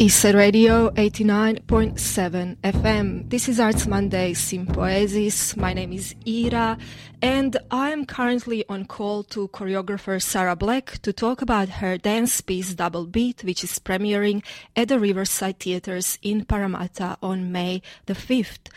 [0.00, 3.28] Eastside Radio 89.7 FM.
[3.28, 5.58] This is Arts Monday Sympoiesis.
[5.58, 6.78] My name is Ira
[7.20, 12.40] and I am currently on call to choreographer Sarah Black to talk about her dance
[12.40, 14.42] piece Double Beat which is premiering
[14.74, 18.72] at the Riverside Theatres in Parramatta on May the 5th.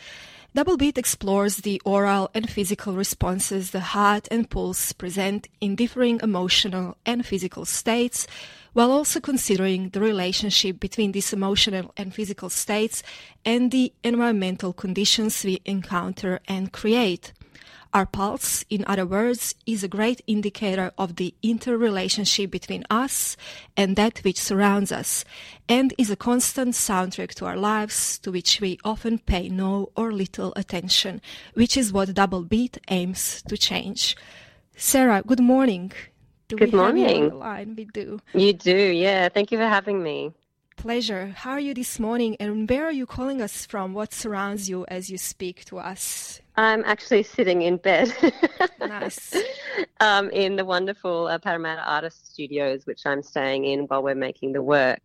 [0.56, 6.20] Double Beat explores the aural and physical responses the heart and pulse present in differing
[6.22, 8.28] emotional and physical states
[8.74, 13.02] while also considering the relationship between these emotional and physical states
[13.44, 17.34] and the environmental conditions we encounter and create.
[17.94, 23.38] Our pulse, in other words, is a great indicator of the interrelationship between us
[23.78, 25.24] and that which surrounds us,
[25.70, 30.12] and is a constant soundtrack to our lives to which we often pay no or
[30.12, 31.22] little attention,
[31.54, 34.18] which is what Double Beat aims to change.
[34.76, 35.92] Sarah, good morning.
[36.48, 37.30] Do Good morning.
[37.38, 37.76] line?
[37.76, 38.20] We do.
[38.34, 39.30] You do, yeah.
[39.30, 40.34] Thank you for having me.
[40.78, 41.34] Pleasure.
[41.38, 43.94] How are you this morning and where are you calling us from?
[43.94, 46.42] What surrounds you as you speak to us?
[46.56, 48.14] I'm actually sitting in bed.
[48.80, 49.36] nice.
[50.00, 54.52] Um, in the wonderful uh, Parramatta Artist Studios, which I'm staying in while we're making
[54.52, 55.02] the work,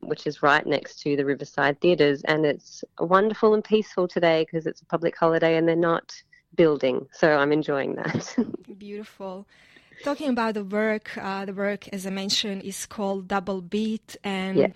[0.00, 2.22] which is right next to the Riverside Theatres.
[2.24, 6.12] And it's wonderful and peaceful today because it's a public holiday and they're not
[6.56, 7.06] building.
[7.12, 8.36] So I'm enjoying that.
[8.78, 9.46] Beautiful.
[10.02, 14.56] Talking about the work, uh, the work, as I mentioned, is called Double Beat, and
[14.56, 14.68] yeah.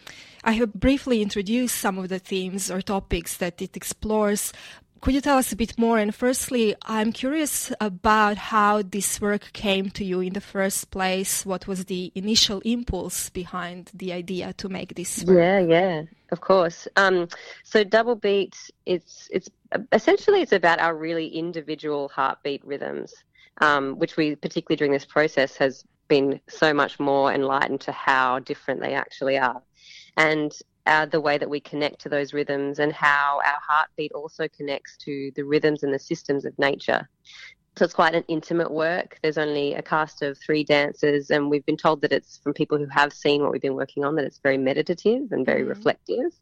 [0.42, 4.52] I have briefly introduced some of the themes or topics that it explores.
[5.00, 5.98] Could you tell us a bit more?
[5.98, 11.44] And firstly, I'm curious about how this work came to you in the first place.
[11.44, 15.36] What was the initial impulse behind the idea to make this work?
[15.36, 16.88] Yeah, yeah, of course.
[16.96, 17.28] Um,
[17.64, 19.50] so Double Beat, it's it's
[19.92, 23.14] essentially it's about our really individual heartbeat rhythms
[23.60, 28.38] um, which we, particularly during this process, has been so much more enlightened to how
[28.40, 29.62] different they actually are.
[30.16, 30.52] And
[30.86, 34.96] uh, the way that we connect to those rhythms and how our heartbeat also connects
[34.98, 37.08] to the rhythms and the systems of nature.
[37.76, 39.18] So it's quite an intimate work.
[39.22, 42.78] There's only a cast of three dancers, and we've been told that it's from people
[42.78, 45.70] who have seen what we've been working on that it's very meditative and very mm-hmm.
[45.70, 46.32] reflective.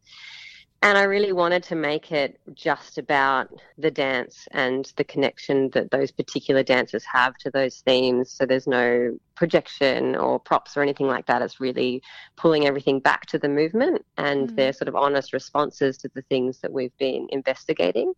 [0.82, 3.48] And I really wanted to make it just about
[3.78, 8.32] the dance and the connection that those particular dancers have to those themes.
[8.32, 11.40] So there's no projection or props or anything like that.
[11.40, 12.02] It's really
[12.34, 14.56] pulling everything back to the movement and mm.
[14.56, 18.12] their sort of honest responses to the things that we've been investigating.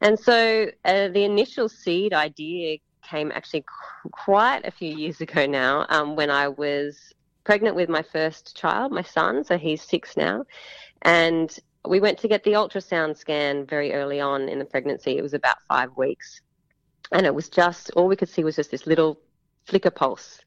[0.00, 3.66] And so uh, the initial seed idea came actually
[4.10, 7.12] quite a few years ago now um, when I was
[7.44, 9.44] pregnant with my first child, my son.
[9.44, 10.44] So he's six now.
[11.02, 11.54] And
[11.86, 15.16] we went to get the ultrasound scan very early on in the pregnancy.
[15.16, 16.40] It was about five weeks.
[17.12, 19.18] And it was just, all we could see was just this little
[19.64, 20.40] flicker pulse.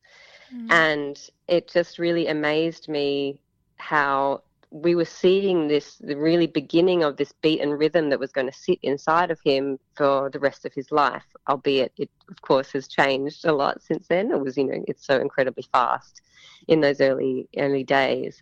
[0.53, 0.71] Mm.
[0.71, 3.39] And it just really amazed me
[3.77, 8.31] how we were seeing this, the really beginning of this beat and rhythm that was
[8.31, 12.41] going to sit inside of him for the rest of his life, albeit it, of
[12.41, 14.31] course, has changed a lot since then.
[14.31, 16.21] It was, you know, it's so incredibly fast
[16.67, 18.41] in those early, early days.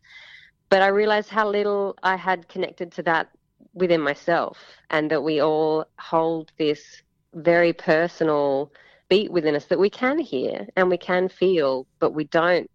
[0.72, 3.30] But I realized how little I had connected to that
[3.74, 4.58] within myself,
[4.90, 8.72] and that we all hold this very personal
[9.10, 12.72] beat within us that we can hear and we can feel, but we don't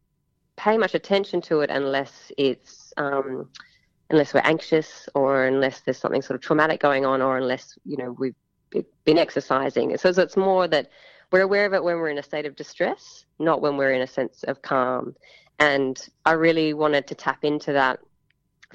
[0.57, 3.49] pay much attention to it unless it's um,
[4.11, 7.97] unless we're anxious or unless there's something sort of traumatic going on or unless you
[7.97, 8.35] know we've
[9.07, 9.97] been exercising.
[9.97, 10.91] So it's more that
[11.33, 14.03] we're aware of it when we're in a state of distress, not when we're in
[14.03, 15.17] a sense of calm.
[15.59, 18.01] And I really wanted to tap into that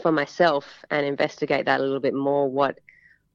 [0.01, 2.49] for myself and investigate that a little bit more.
[2.49, 2.79] What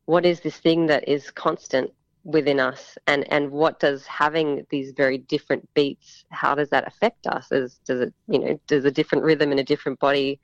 [0.06, 1.90] what is this thing that is constant
[2.26, 7.24] within us and and what does having these very different beats how does that affect
[7.28, 10.40] us as does it you know does a different rhythm in a different body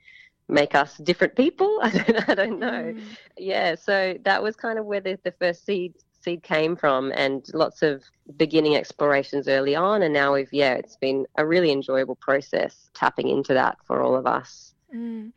[0.47, 3.03] make us different people i don't, I don't know mm.
[3.37, 7.45] yeah so that was kind of where the, the first seed seed came from and
[7.53, 8.03] lots of
[8.37, 13.27] beginning explorations early on and now we've yeah it's been a really enjoyable process tapping
[13.27, 15.31] into that for all of us mm.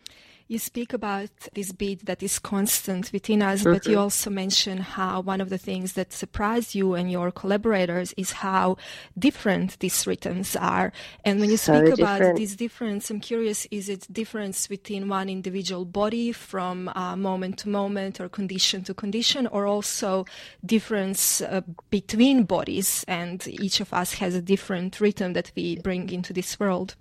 [0.49, 3.73] You speak about this beat that is constant within us, mm-hmm.
[3.73, 4.03] but you mm-hmm.
[4.03, 8.77] also mention how one of the things that surprised you and your collaborators is how
[9.19, 10.93] different these rhythms are.
[11.25, 12.21] And when you so speak different.
[12.21, 17.59] about this difference, I'm curious, is it difference within one individual body from uh, moment
[17.61, 20.27] to moment or condition to condition, or also
[20.65, 26.09] difference uh, between bodies and each of us has a different rhythm that we bring
[26.11, 26.95] into this world?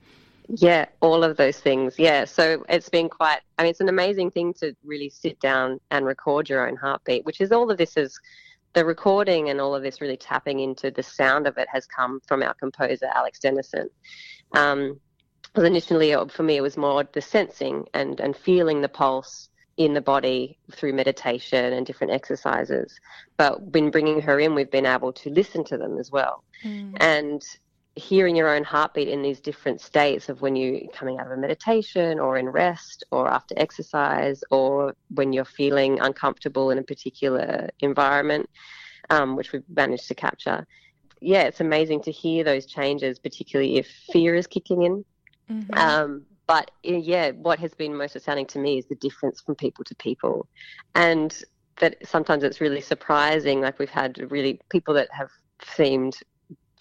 [0.49, 1.97] Yeah, all of those things.
[1.97, 2.25] Yeah.
[2.25, 6.05] So it's been quite, I mean, it's an amazing thing to really sit down and
[6.05, 8.19] record your own heartbeat, which is all of this is
[8.73, 12.19] the recording and all of this really tapping into the sound of it has come
[12.27, 13.89] from our composer, Alex Dennison.
[14.53, 14.99] Um,
[15.43, 19.49] Because initially, uh, for me, it was more the sensing and, and feeling the pulse
[19.77, 22.99] in the body through meditation and different exercises.
[23.37, 26.43] But when bringing her in, we've been able to listen to them as well.
[26.63, 26.97] Mm.
[26.99, 27.41] And
[27.95, 31.37] hearing your own heartbeat in these different states of when you're coming out of a
[31.37, 37.69] meditation or in rest or after exercise or when you're feeling uncomfortable in a particular
[37.79, 38.49] environment,
[39.09, 40.67] um, which we've managed to capture.
[41.21, 45.05] Yeah, it's amazing to hear those changes, particularly if fear is kicking in.
[45.49, 45.73] Mm-hmm.
[45.73, 49.85] Um, but yeah, what has been most astounding to me is the difference from people
[49.85, 50.47] to people.
[50.95, 51.35] And
[51.79, 53.61] that sometimes it's really surprising.
[53.61, 55.29] Like we've had really people that have
[55.63, 56.17] seemed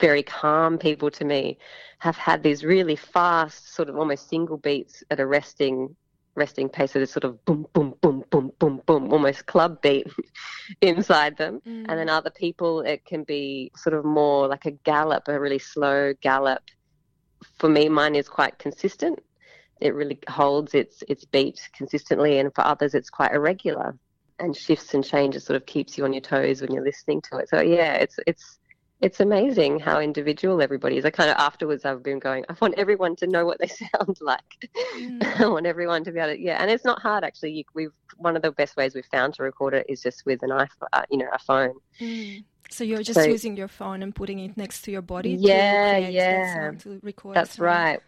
[0.00, 1.58] very calm people to me
[1.98, 5.94] have had these really fast, sort of almost single beats at a resting
[6.36, 6.92] resting pace.
[6.92, 10.06] So this sort of boom, boom, boom, boom, boom, boom, almost club beat
[10.80, 11.60] inside them.
[11.66, 11.86] Mm.
[11.88, 15.58] And then other people, it can be sort of more like a gallop, a really
[15.58, 16.62] slow gallop.
[17.58, 19.20] For me, mine is quite consistent.
[19.80, 23.96] It really holds its its beat consistently, and for others, it's quite irregular
[24.38, 25.44] and shifts and changes.
[25.44, 27.48] Sort of keeps you on your toes when you're listening to it.
[27.48, 28.58] So yeah, it's it's
[29.04, 31.04] it's amazing how individual everybody is.
[31.04, 34.16] I kind of afterwards I've been going, I want everyone to know what they sound
[34.22, 34.70] like.
[34.96, 35.22] Mm.
[35.40, 36.56] I want everyone to be able to, yeah.
[36.58, 37.52] And it's not hard actually.
[37.52, 40.42] You, we've one of the best ways we've found to record it is just with
[40.42, 41.74] an iPhone, uh, you know, a phone.
[42.00, 42.44] Mm.
[42.70, 45.36] So you're just so, using your phone and putting it next to your body.
[45.38, 46.70] Yeah, yeah.
[46.78, 47.36] To record.
[47.36, 48.00] That's right.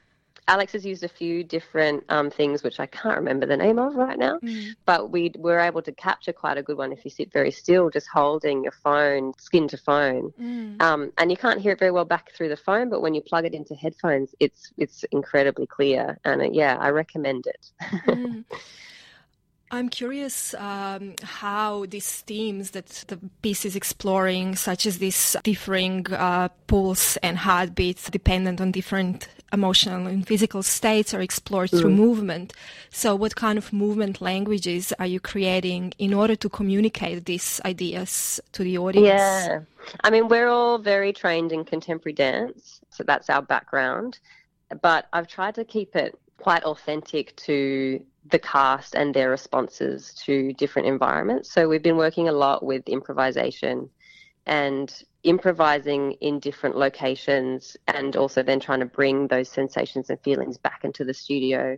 [0.49, 3.97] Alex has used a few different um, things, which I can't remember the name of
[3.97, 4.75] right now, mm.
[4.85, 7.91] but we were able to capture quite a good one if you sit very still,
[7.91, 10.33] just holding your phone skin to phone.
[10.41, 10.81] Mm.
[10.81, 13.21] Um, and you can't hear it very well back through the phone, but when you
[13.21, 16.19] plug it into headphones, it's it's incredibly clear.
[16.25, 17.73] And uh, yeah, I recommend it.
[18.07, 18.45] mm.
[19.69, 26.07] I'm curious um, how these themes that the piece is exploring, such as this differing
[26.13, 31.81] uh, pulse and heartbeats dependent on different emotional and physical states, are explored mm.
[31.81, 32.53] through movement.
[32.91, 38.41] So, what kind of movement languages are you creating in order to communicate these ideas
[38.53, 39.07] to the audience?
[39.07, 39.61] Yeah,
[40.03, 44.19] I mean, we're all very trained in contemporary dance, so that's our background.
[44.83, 50.53] But I've tried to keep it quite authentic to the cast and their responses to
[50.55, 51.51] different environments.
[51.53, 53.89] So we've been working a lot with improvisation
[54.47, 54.93] and
[55.27, 60.85] improvising in different locations and also then trying to bring those sensations and feelings back
[60.85, 61.77] into the studio.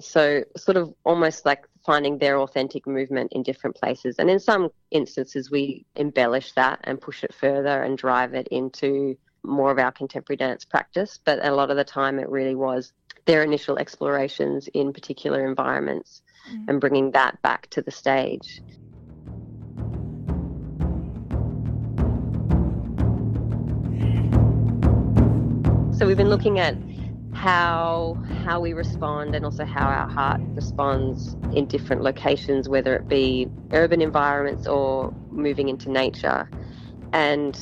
[0.00, 4.16] So sort of almost like finding their authentic movement in different places.
[4.18, 9.16] And in some instances we embellish that and push it further and drive it into
[9.44, 12.92] more of our contemporary dance practice, but a lot of the time it really was
[13.26, 16.64] their initial explorations in particular environments mm.
[16.68, 18.60] and bringing that back to the stage.
[26.02, 26.76] So we've been looking at
[27.32, 33.08] how how we respond and also how our heart responds in different locations, whether it
[33.08, 36.50] be urban environments or moving into nature.
[37.12, 37.56] And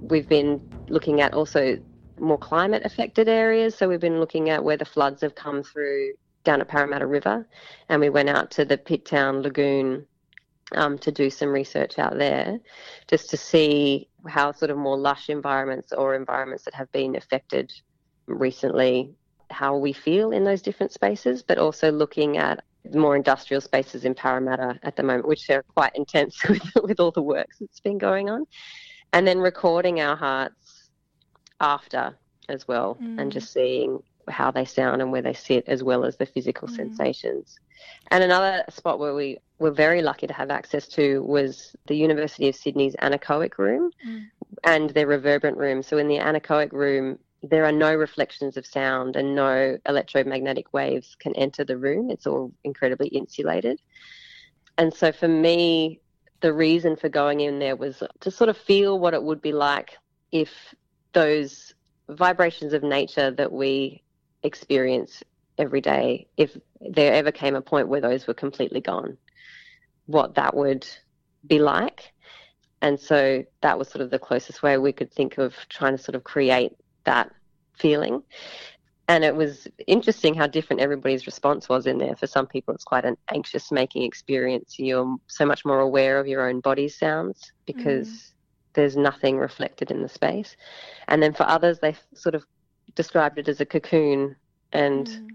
[0.00, 1.78] we've been looking at also
[2.18, 3.76] more climate affected areas.
[3.76, 7.46] So we've been looking at where the floods have come through down at Parramatta River,
[7.90, 10.04] and we went out to the Pitt Town Lagoon
[10.72, 12.58] um, to do some research out there,
[13.08, 17.72] just to see how sort of more lush environments or environments that have been affected
[18.26, 19.10] recently,
[19.50, 24.14] how we feel in those different spaces, but also looking at more industrial spaces in
[24.14, 27.98] Parramatta at the moment, which are quite intense with, with all the works that's been
[27.98, 28.46] going on,
[29.12, 30.90] and then recording our hearts
[31.60, 32.16] after
[32.48, 33.18] as well mm.
[33.18, 36.68] and just seeing how they sound and where they sit as well as the physical
[36.68, 36.76] mm.
[36.76, 37.58] sensations.
[38.10, 42.48] And another spot where we were very lucky to have access to was the University
[42.48, 44.26] of Sydney's anechoic room mm.
[44.64, 45.82] and their reverberant room.
[45.82, 51.16] So in the anechoic room, there are no reflections of sound and no electromagnetic waves
[51.18, 52.10] can enter the room.
[52.10, 53.80] It's all incredibly insulated.
[54.78, 56.00] And so for me,
[56.40, 59.52] the reason for going in there was to sort of feel what it would be
[59.52, 59.96] like
[60.32, 60.50] if
[61.12, 61.74] those
[62.08, 64.02] vibrations of nature that we
[64.42, 65.22] experience
[65.58, 69.16] every day, if there ever came a point where those were completely gone,
[70.06, 70.86] what that would
[71.46, 72.12] be like.
[72.82, 76.02] And so that was sort of the closest way we could think of trying to
[76.02, 76.72] sort of create
[77.04, 77.30] that
[77.78, 78.22] feeling.
[79.08, 82.16] And it was interesting how different everybody's response was in there.
[82.16, 84.78] For some people, it's quite an anxious making experience.
[84.78, 88.30] You're so much more aware of your own body's sounds because mm
[88.74, 90.56] there's nothing reflected in the space.
[91.08, 92.44] And then for others, they sort of
[92.94, 94.36] described it as a cocoon
[94.72, 95.28] and mm.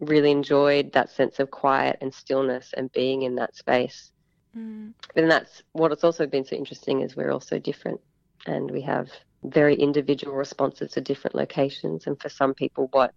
[0.00, 4.12] Really enjoyed that sense of quiet and stillness and being in that space.
[4.56, 4.92] Mm.
[5.14, 8.00] And that's what it's also been so interesting is we're all so different
[8.46, 9.10] and we have
[9.44, 12.06] very individual responses to different locations.
[12.06, 13.14] And for some people, what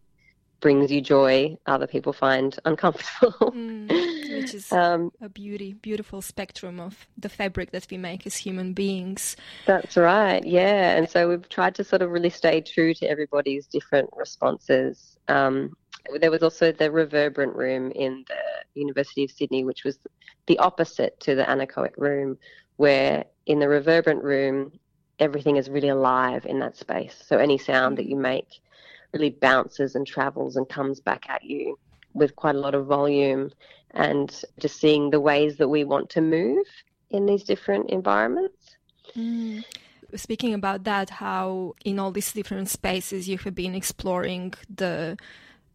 [0.60, 3.52] brings you joy, other people find uncomfortable.
[3.52, 3.90] Mm,
[4.42, 8.74] which is um, a beauty, beautiful spectrum of the fabric that we make as human
[8.74, 9.36] beings.
[9.66, 10.98] That's right, yeah.
[10.98, 15.18] And so we've tried to sort of really stay true to everybody's different responses.
[15.28, 15.76] Um,
[16.20, 20.00] there was also the reverberant room in the University of Sydney, which was
[20.48, 22.38] the opposite to the anechoic room,
[22.78, 24.72] where in the reverberant room,
[25.20, 27.22] everything is really alive in that space.
[27.26, 28.12] So any sound that mm.
[28.12, 28.62] you make
[29.14, 31.78] really bounces and travels and comes back at you
[32.14, 33.52] with quite a lot of volume
[33.92, 36.66] and just seeing the ways that we want to move
[37.10, 38.78] in these different environments.
[39.16, 39.64] Mm.
[40.16, 45.18] Speaking about that, how in all these different spaces you have been exploring the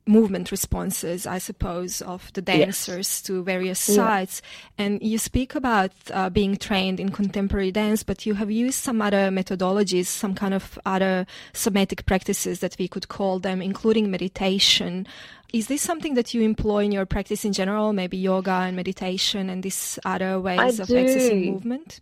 [0.07, 3.23] movement responses, I suppose, of the dancers yes.
[3.23, 3.95] to various yeah.
[3.95, 4.43] sites.
[4.77, 9.01] And you speak about uh, being trained in contemporary dance, but you have used some
[9.01, 15.07] other methodologies, some kind of other somatic practices that we could call them, including meditation.
[15.53, 19.49] Is this something that you employ in your practice in general, maybe yoga and meditation
[19.49, 20.95] and these other ways I of do.
[20.95, 22.01] accessing movement?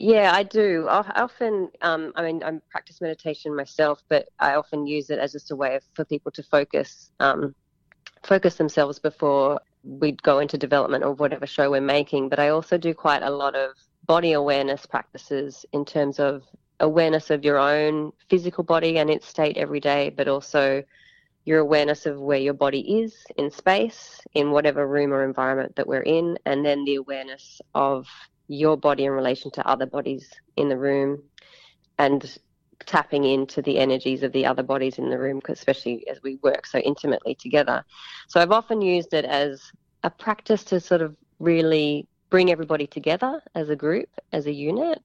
[0.00, 0.86] Yeah, I do.
[0.88, 5.32] I often, um, I mean, I practice meditation myself, but I often use it as
[5.32, 7.52] just a way of, for people to focus, um,
[8.22, 12.28] focus themselves before we go into development or whatever show we're making.
[12.28, 13.72] But I also do quite a lot of
[14.06, 16.44] body awareness practices in terms of
[16.78, 20.84] awareness of your own physical body and its state every day, but also
[21.44, 25.88] your awareness of where your body is in space, in whatever room or environment that
[25.88, 28.06] we're in, and then the awareness of
[28.48, 31.22] your body in relation to other bodies in the room
[31.98, 32.38] and
[32.86, 36.66] tapping into the energies of the other bodies in the room, especially as we work
[36.66, 37.84] so intimately together.
[38.28, 39.62] So I've often used it as
[40.02, 45.02] a practice to sort of really bring everybody together as a group, as a unit,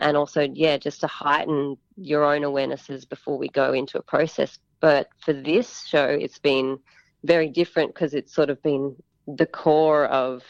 [0.00, 4.58] and also, yeah, just to heighten your own awarenesses before we go into a process.
[4.80, 6.78] But for this show, it's been
[7.24, 8.96] very different because it's sort of been
[9.26, 10.42] the core of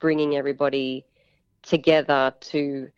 [0.00, 1.06] bringing everybody
[1.62, 2.88] together to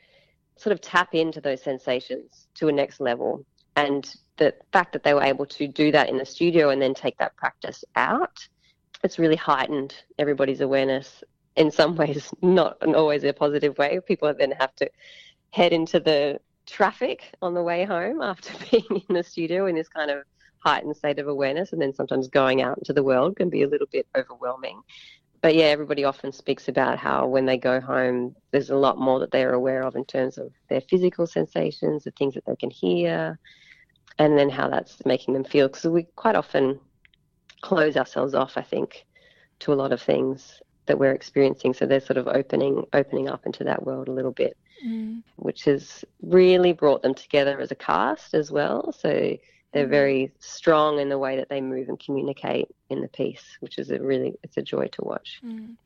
[0.57, 3.45] sort of tap into those sensations to a next level.
[3.77, 6.95] And the fact that they were able to do that in the studio and then
[6.95, 8.47] take that practice out,
[9.03, 11.25] it's really heightened everybody's awareness
[11.57, 13.99] in some ways, not always a positive way.
[14.07, 14.91] People then have to
[15.51, 19.89] head into the traffic on the way home after being in the studio in this
[19.89, 20.25] kind of
[20.59, 23.69] heightened state of awareness and then sometimes going out into the world can be a
[23.69, 24.81] little bit overwhelming
[25.43, 29.19] but yeah, everybody often speaks about how when they go home, there's a lot more
[29.19, 32.71] that they're aware of in terms of their physical sensations, the things that they can
[32.71, 33.39] hear,
[34.21, 35.67] and then how that's making them feel.
[35.67, 36.79] Because we quite often
[37.61, 39.05] close ourselves off, I think,
[39.61, 41.75] to a lot of things that we're experiencing.
[41.75, 44.57] So they're sort of opening opening up into that world a little bit,
[44.87, 45.25] mm.
[45.37, 48.93] which has really brought them together as a cast as well.
[48.93, 49.37] So
[49.73, 49.91] they're mm.
[49.91, 53.91] very strong in the way that they move and communicate in the piece, which is
[53.91, 55.41] a really it's a joy to watch.
[55.45, 55.77] Mm.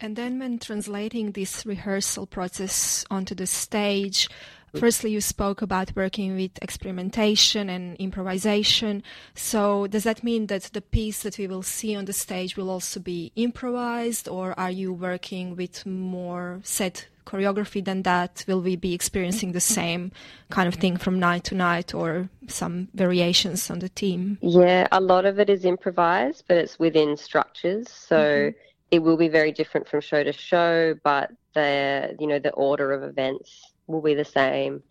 [0.00, 4.28] And then when translating this rehearsal process onto the stage,
[4.74, 9.02] firstly you spoke about working with experimentation and improvisation.
[9.34, 12.70] So does that mean that the piece that we will see on the stage will
[12.70, 18.44] also be improvised or are you working with more set choreography than that?
[18.46, 20.12] Will we be experiencing the same
[20.50, 24.38] kind of thing from night to night or some variations on the theme?
[24.40, 27.88] Yeah, a lot of it is improvised, but it's within structures.
[27.88, 28.58] So mm-hmm.
[28.90, 32.92] it will be very different from show to show, but the you know the order
[32.92, 34.82] of events will be the same.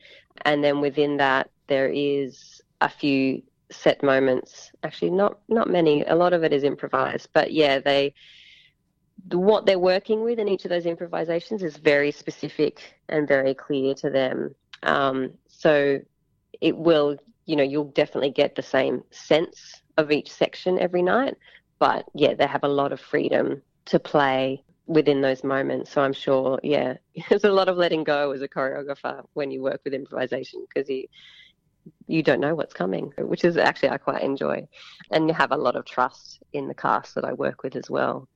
[0.46, 4.72] And then within that there is a few set moments.
[4.84, 6.04] Actually not not many.
[6.06, 7.30] A lot of it is improvised.
[7.34, 8.14] But yeah, they
[9.32, 13.94] what they're working with in each of those improvisations is very specific and very clear
[13.96, 14.56] to them.
[14.84, 16.00] Um, so
[16.60, 21.36] it will, you know, you'll definitely get the same sense of each section every night.
[21.80, 25.92] But yeah, they have a lot of freedom to play within those moments.
[25.92, 26.96] So I'm sure, yeah,
[27.30, 30.90] there's a lot of letting go as a choreographer when you work with improvisation because
[30.90, 31.06] you
[32.06, 34.68] you don't know what's coming, which is actually I quite enjoy,
[35.12, 37.90] and you have a lot of trust in the cast that I work with as
[37.90, 38.28] well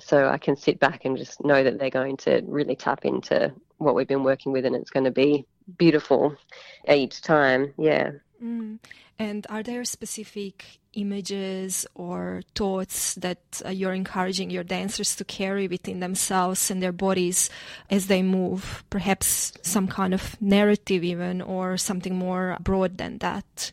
[0.00, 3.54] so I can sit back and just know that they're going to really tap into
[3.78, 5.46] what we've been working with and it's going to be
[5.78, 6.36] beautiful
[6.88, 7.74] each time.
[7.78, 8.10] Yeah.
[8.42, 8.78] Mm.
[9.18, 15.68] And are there specific images or thoughts that uh, you're encouraging your dancers to carry
[15.68, 17.50] within themselves and their bodies
[17.90, 18.84] as they move?
[18.90, 23.72] Perhaps some kind of narrative, even, or something more broad than that?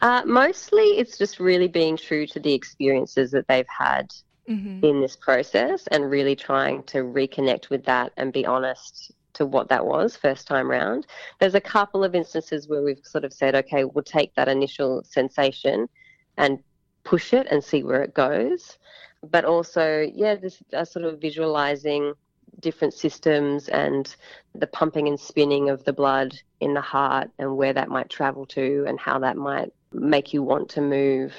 [0.00, 4.12] Uh, mostly it's just really being true to the experiences that they've had
[4.48, 4.84] mm-hmm.
[4.84, 9.68] in this process and really trying to reconnect with that and be honest to what
[9.68, 11.06] that was first time round.
[11.38, 15.04] There's a couple of instances where we've sort of said, okay, we'll take that initial
[15.04, 15.88] sensation
[16.36, 16.58] and
[17.04, 18.78] push it and see where it goes.
[19.22, 22.14] But also, yeah, this uh, sort of visualizing
[22.60, 24.14] different systems and
[24.54, 28.46] the pumping and spinning of the blood in the heart and where that might travel
[28.46, 31.32] to and how that might make you want to move.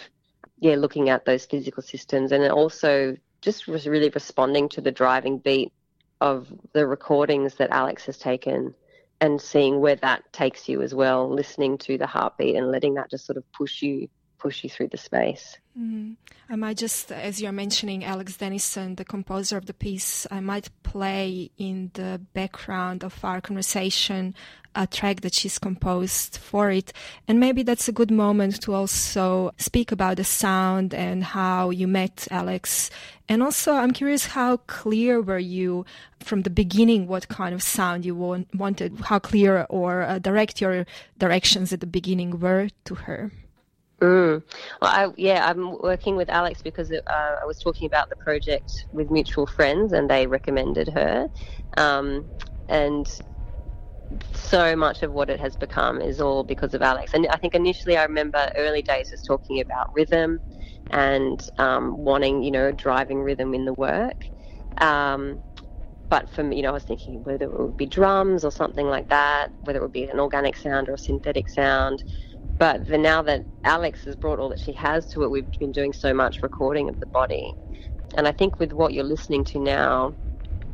[0.60, 5.72] Yeah, looking at those physical systems and also just really responding to the driving beat
[6.22, 8.74] of the recordings that Alex has taken
[9.22, 13.10] and seeing where that takes you as well, listening to the heartbeat and letting that
[13.10, 14.10] just sort of push you
[14.46, 15.58] push you through the space.
[15.76, 16.18] Mm.
[16.52, 20.70] I might just, as you're mentioning Alex Dennison, the composer of the piece, I might
[20.84, 24.36] play in the background of our conversation
[24.76, 26.94] a track that she's composed for it.
[27.28, 31.88] And maybe that's a good moment to also speak about the sound and how you
[31.88, 32.92] met Alex.
[33.28, 35.86] And also, I'm curious how clear were you
[36.20, 40.62] from the beginning what kind of sound you want, wanted, how clear or uh, direct
[40.62, 40.86] your
[41.18, 43.32] directions at the beginning were to her?
[44.02, 44.44] Mm.
[44.82, 48.86] Well, I, yeah, I'm working with Alex because uh, I was talking about the project
[48.92, 51.28] with mutual friends, and they recommended her.
[51.78, 52.30] Um,
[52.70, 53.08] and
[54.34, 57.14] so much of what it has become is all because of Alex.
[57.14, 60.40] And I think initially, I remember early days was talking about rhythm
[60.92, 64.26] and um, wanting, you know, driving rhythm in the work.
[64.82, 65.42] Um,
[66.10, 68.88] but for me, you know, I was thinking whether it would be drums or something
[68.88, 72.04] like that, whether it would be an organic sound or a synthetic sound.
[72.58, 75.72] But the, now that Alex has brought all that she has to it, we've been
[75.72, 77.52] doing so much recording of the body.
[78.16, 80.16] And I think with what you're listening to now,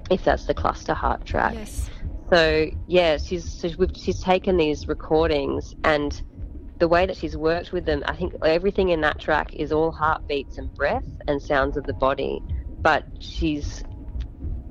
[0.10, 1.54] if that's the cluster heart track.
[1.54, 1.90] Yes.
[2.32, 6.22] So yeah, she's so she's taken these recordings and
[6.80, 9.92] the way that she's worked with them, I think everything in that track is all
[9.92, 12.42] heartbeats and breath and sounds of the body.
[12.84, 13.84] But she's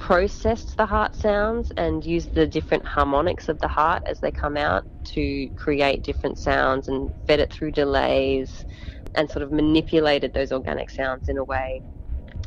[0.00, 4.57] processed the heart sounds and used the different harmonics of the heart as they come
[4.57, 8.64] out to create different sounds and fed it through delays
[9.14, 11.83] and sort of manipulated those organic sounds in a way.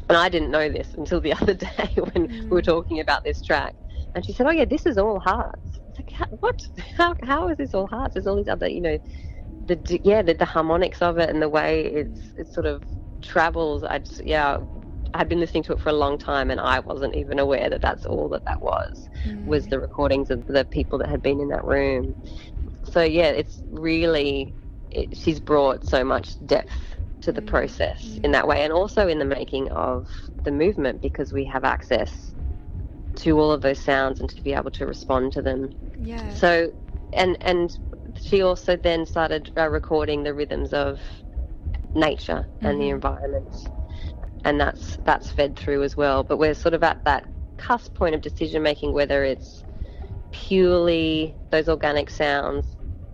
[0.10, 2.44] And I didn't know this until the other day when mm.
[2.44, 3.76] we were talking about this track.
[4.16, 6.68] And she said, "Oh yeah, this is all hearts." It's like, what?
[6.98, 8.14] How, how is this all hearts?
[8.14, 8.98] There's all these other, you know,
[9.68, 12.84] the yeah, the, the harmonics of it and the way it's it sort of
[13.22, 13.84] travels.
[13.84, 14.58] I just yeah,
[15.14, 17.82] I'd been listening to it for a long time, and I wasn't even aware that
[17.82, 19.46] that's all that that was mm.
[19.46, 22.20] was the recordings of the people that had been in that room.
[22.84, 24.54] So yeah, it's really
[24.92, 26.72] it, she's brought so much depth
[27.22, 27.48] to the mm.
[27.48, 28.26] process mm.
[28.26, 30.08] in that way, and also in the making of
[30.44, 32.34] the movement because we have access
[33.16, 35.74] to all of those sounds and to be able to respond to them.
[36.02, 36.34] Yeah.
[36.34, 36.74] So,
[37.14, 37.78] and and
[38.20, 41.00] she also then started uh, recording the rhythms of
[41.94, 42.80] nature and mm-hmm.
[42.80, 43.70] the environment
[44.46, 46.24] and that's that's fed through as well.
[46.24, 47.28] But we're sort of at that
[47.58, 49.64] cusp point of decision making whether it's
[50.32, 52.66] purely those organic sounds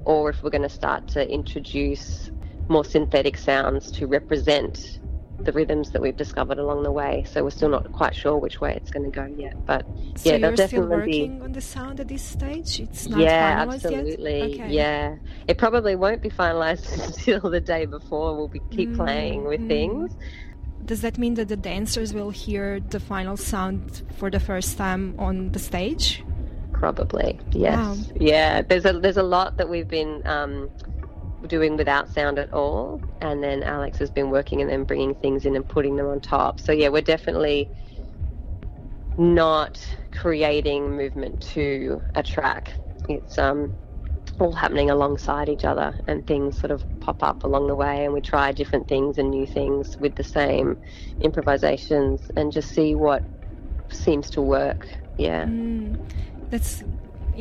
[0.05, 2.31] or if we're going to start to introduce
[2.69, 4.99] more synthetic sounds to represent
[5.41, 7.23] the rhythms that we've discovered along the way.
[7.31, 9.65] So we're still not quite sure which way it's going to go yet.
[9.65, 11.45] But so yeah, you're definitely still working be...
[11.45, 12.79] on the sound at this stage.
[12.79, 14.39] It's not yeah, finalized absolutely.
[14.39, 14.59] Yet?
[14.65, 14.73] Okay.
[14.73, 15.15] Yeah,
[15.47, 16.91] it probably won't be finalized
[17.29, 18.35] until the day before.
[18.35, 19.67] We'll be keep mm, playing with mm.
[19.67, 20.15] things
[20.85, 25.15] does that mean that the dancers will hear the final sound for the first time
[25.19, 26.23] on the stage?
[26.73, 27.77] Probably, yes.
[27.77, 27.97] Wow.
[28.15, 30.69] Yeah, there's a there's a lot that we've been um,
[31.47, 35.45] doing without sound at all, and then Alex has been working and then bringing things
[35.45, 36.59] in and putting them on top.
[36.59, 37.69] So yeah, we're definitely
[39.17, 42.73] not creating movement to a track.
[43.09, 43.75] It's um,
[44.39, 48.13] all happening alongside each other and things sort of pop up along the way and
[48.13, 50.77] we try different things and new things with the same
[51.21, 53.23] improvisations and just see what
[53.89, 54.87] seems to work.
[55.17, 55.45] Yeah.
[55.45, 55.99] Mm,
[56.49, 56.83] that's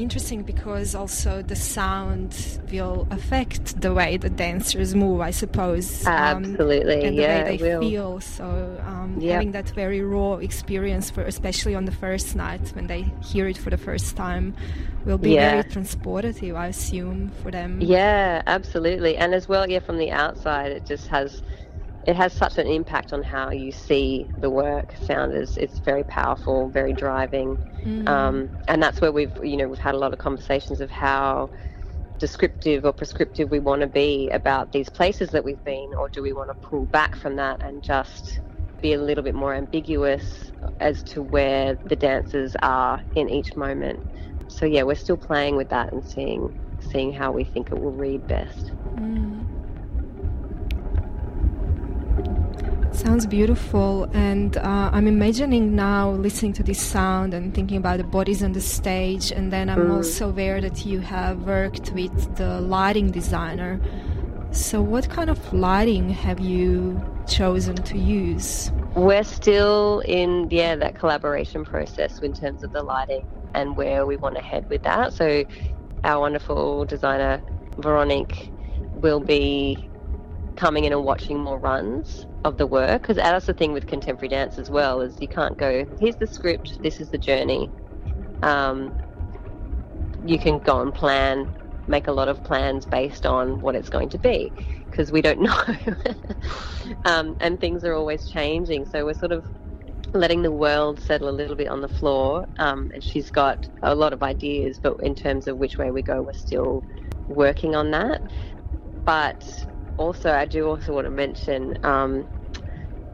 [0.01, 6.07] interesting because also the sound will affect the way the dancers move, I suppose.
[6.07, 8.21] Absolutely, Um, Absolutely, and the yeah, way they feel.
[8.21, 9.35] So um, yep.
[9.35, 13.59] having that very raw experience, for especially on the first night when they hear it
[13.59, 14.55] for the first time,
[15.05, 15.51] will be yeah.
[15.51, 17.81] very transportative, I assume, for them.
[17.81, 21.43] Yeah, absolutely, and as well, yeah, from the outside, it just has
[22.09, 24.95] it has such an impact on how you see the work.
[25.05, 28.09] Sound is it's very powerful, very driving, mm.
[28.09, 31.51] um, and that's where we've you know we've had a lot of conversations of how
[32.19, 36.23] descriptive or prescriptive we want to be about these places that we've been, or do
[36.23, 38.41] we want to pull back from that and just
[38.81, 44.01] be a little bit more ambiguous as to where the dancers are in each moment.
[44.49, 46.49] So yeah, we're still playing with that and seeing
[46.81, 48.73] seeing how we think it will read best.
[48.97, 49.48] Mm.
[52.99, 58.05] Sounds beautiful, and uh, I'm imagining now listening to this sound and thinking about the
[58.05, 59.31] bodies on the stage.
[59.31, 59.95] And then I'm mm.
[59.95, 63.81] also aware that you have worked with the lighting designer
[64.51, 68.73] So, what kind of lighting have you chosen to use?
[68.95, 74.17] We're still in yeah that collaboration process in terms of the lighting and where we
[74.17, 75.13] want to head with that.
[75.13, 75.45] So,
[76.03, 77.43] our wonderful designer
[77.77, 78.51] Veronique
[78.95, 79.89] will be
[80.59, 84.29] coming in and watching more runs of the work because that's the thing with contemporary
[84.29, 87.71] dance as well is you can't go here's the script this is the journey.
[88.43, 88.93] Um,
[90.25, 91.49] you can go and plan
[91.87, 94.53] make a lot of plans based on what it's going to be
[94.91, 95.63] because we don't know.
[97.05, 99.45] Um, and things are always changing so we're sort of
[100.13, 103.95] letting the world settle a little bit on the floor um, and she's got a
[103.95, 106.83] lot of ideas but in terms of which way we go we're still
[107.29, 108.23] working on that.
[109.05, 109.45] But
[109.99, 112.27] also I do also want to mention um,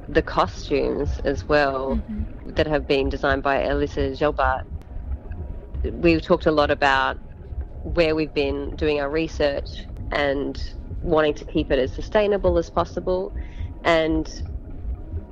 [0.08, 2.50] the costumes as well mm-hmm.
[2.50, 4.64] that have been designed by Elisa Gilbert.
[5.82, 7.18] We've talked a lot about
[7.82, 10.62] where we've been doing our research and
[11.02, 13.34] wanting to keep it as sustainable as possible.
[13.84, 14.26] And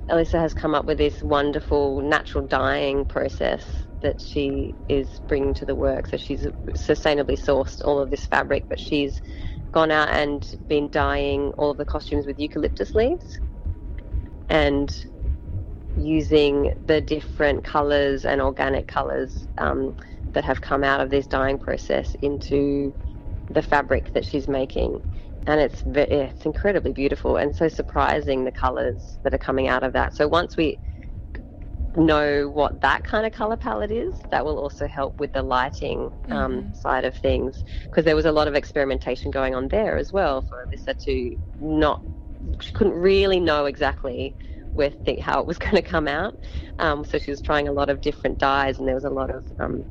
[0.08, 3.64] Elisa has come up with this wonderful natural dyeing process
[4.02, 6.08] that she is bringing to the work.
[6.08, 9.22] So she's sustainably sourced all of this fabric, but she's
[9.72, 13.40] gone out and been dyeing all of the costumes with eucalyptus leaves
[14.48, 14.94] and
[15.96, 19.96] using the different colors and organic colors um,
[20.34, 22.94] that have come out of this dyeing process into
[23.50, 25.02] the fabric that she's making.
[25.46, 29.92] And it's it's incredibly beautiful and so surprising the colors that are coming out of
[29.94, 30.14] that.
[30.14, 30.80] So once we
[31.96, 36.10] know what that kind of color palette is, that will also help with the lighting
[36.30, 36.74] um, mm-hmm.
[36.74, 40.42] side of things because there was a lot of experimentation going on there as well
[40.42, 42.02] for Alyssa to not,
[42.60, 44.34] she couldn't really know exactly
[44.72, 46.36] where think how it was going to come out.
[46.78, 49.30] Um, so she was trying a lot of different dyes, and there was a lot
[49.30, 49.84] of um,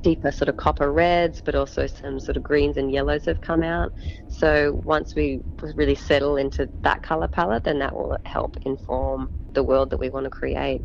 [0.00, 3.62] deeper sort of copper reds, but also some sort of greens and yellows have come
[3.62, 3.92] out.
[4.28, 5.40] So once we
[5.74, 10.10] really settle into that color palette, then that will help inform the world that we
[10.10, 10.82] want to create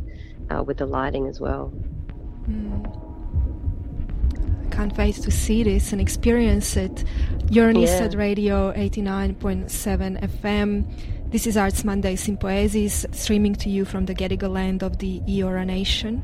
[0.50, 1.72] uh, with the lighting as well.
[2.50, 2.96] Mm.
[4.66, 7.04] I can't wait to see this and experience it.
[7.50, 8.10] You're on yeah.
[8.16, 10.86] Radio 89.7 FM.
[11.32, 15.66] This is Arts Monday Sympoiesis, streaming to you from the Gadigal land of the Eora
[15.66, 16.24] Nation.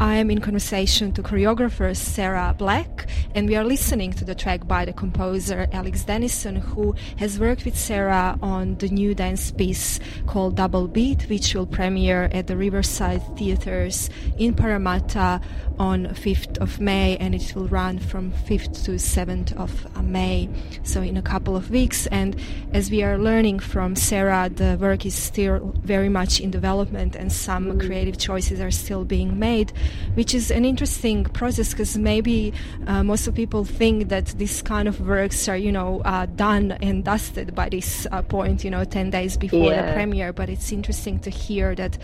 [0.00, 4.66] I am in conversation to choreographer Sarah Black, and we are listening to the track
[4.66, 10.00] by the composer Alex Dennison, who has worked with Sarah on the new dance piece
[10.26, 14.08] called Double Beat, which will premiere at the Riverside Theatres
[14.38, 15.38] in Parramatta
[15.78, 20.48] on 5th of May, and it will run from 5th to 7th of May,
[20.82, 22.06] so in a couple of weeks.
[22.06, 22.40] And
[22.72, 27.30] as we are learning from Sarah, the work is still very much in development, and
[27.30, 29.74] some creative choices are still being made
[30.14, 32.52] which is an interesting process because maybe
[32.86, 36.72] uh, most of people think that this kind of works are, you know, uh, done
[36.72, 39.86] and dusted by this uh, point, you know, 10 days before yeah.
[39.86, 40.32] the premiere.
[40.32, 41.98] But it's interesting to hear that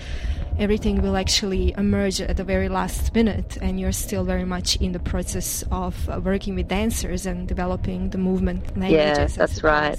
[0.59, 4.93] everything will actually emerge at the very last minute and you're still very much in
[4.93, 8.93] the process of uh, working with dancers and developing the movement languages.
[9.19, 9.99] Yeah, that's right.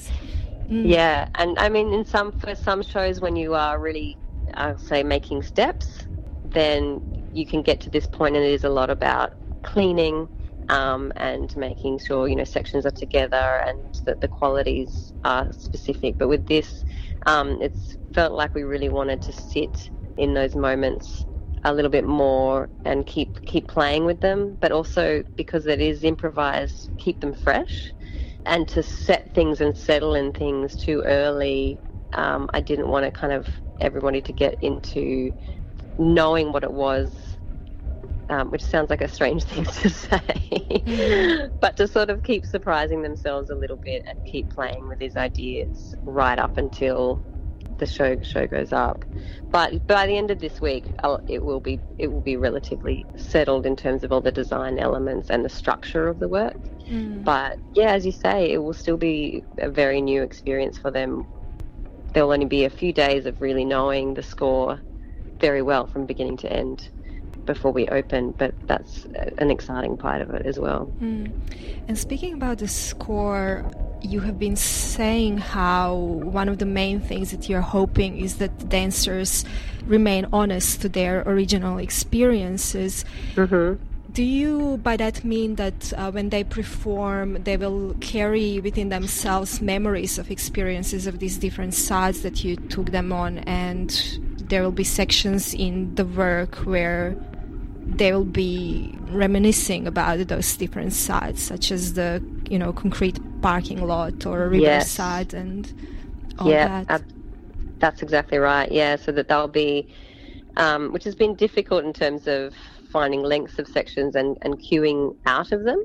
[0.70, 0.88] Mm.
[0.88, 4.18] Yeah, and I mean, in some for some shows, when you are really,
[4.54, 6.06] I'll say, making steps,
[6.44, 9.32] then you can get to this point, and it is a lot about
[9.64, 10.30] cleaning
[10.70, 16.18] um, and making sure you know sections are together and that the qualities are specific.
[16.20, 16.84] But with this,
[17.26, 21.26] um, it's felt like we really wanted to sit in those moments
[21.64, 26.04] a little bit more and keep keep playing with them, but also because it is
[26.04, 27.94] improvised, keep them fresh,
[28.46, 31.80] and to set things and settle in things too early.
[32.14, 33.48] Um, I didn't want to kind of
[33.82, 35.34] everybody to get into
[36.00, 37.12] knowing what it was,
[38.30, 41.56] um, which sounds like a strange thing to say, mm-hmm.
[41.60, 45.16] but to sort of keep surprising themselves a little bit and keep playing with these
[45.16, 47.24] ideas right up until
[47.78, 49.06] the show show goes up.
[49.50, 53.06] But by the end of this week, I'll, it will be it will be relatively
[53.16, 56.58] settled in terms of all the design elements and the structure of the work.
[56.86, 57.24] Mm.
[57.24, 61.26] But yeah, as you say, it will still be a very new experience for them.
[62.14, 64.82] There'll only be a few days of really knowing the score
[65.40, 66.90] very well from beginning to end
[67.46, 69.06] before we open, but that's
[69.38, 70.92] an exciting part of it as well.
[71.02, 71.32] Mm.
[71.88, 73.66] And speaking about the score,
[74.02, 78.60] you have been saying how one of the main things that you're hoping is that
[78.60, 79.46] the dancers
[79.86, 83.06] remain honest to their original experiences.
[83.36, 83.82] Mm-hmm.
[84.14, 89.62] Do you, by that, mean that uh, when they perform, they will carry within themselves
[89.62, 93.92] memories of experiences of these different sides that you took them on, and
[94.50, 97.16] there will be sections in the work where
[97.86, 103.86] they will be reminiscing about those different sides, such as the you know concrete parking
[103.86, 104.98] lot or a Yes.
[104.98, 105.74] riverside and
[106.40, 106.90] all yeah, that.
[106.90, 107.14] ab-
[107.80, 108.72] that's exactly right.
[108.72, 109.88] Yeah, so that they'll be,
[110.56, 112.54] um, which has been difficult in terms of
[112.88, 115.84] finding lengths of sections and, and cueing out of them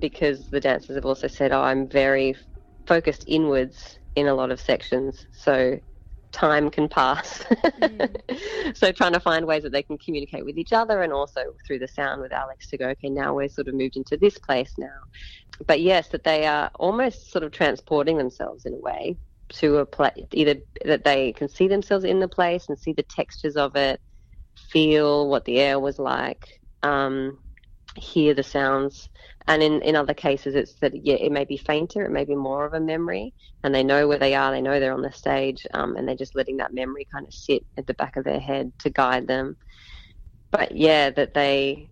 [0.00, 2.34] because the dancers have also said, oh, I'm very
[2.86, 5.26] focused inwards in a lot of sections.
[5.32, 5.78] So
[6.32, 7.42] time can pass.
[7.80, 8.74] Mm.
[8.76, 11.80] so trying to find ways that they can communicate with each other and also through
[11.80, 14.74] the sound with Alex to go, okay, now we're sort of moved into this place
[14.78, 15.00] now.
[15.66, 19.18] But yes, that they are almost sort of transporting themselves in a way
[19.50, 23.02] to a place, either that they can see themselves in the place and see the
[23.02, 24.00] textures of it,
[24.68, 26.46] feel what the air was like,
[26.82, 27.38] um,
[27.96, 29.08] hear the sounds.
[29.46, 32.36] And in, in other cases, it's that, yeah, it may be fainter, it may be
[32.36, 35.12] more of a memory, and they know where they are, they know they're on the
[35.12, 38.24] stage, um, and they're just letting that memory kind of sit at the back of
[38.24, 39.56] their head to guide them.
[40.52, 41.90] But yeah, that they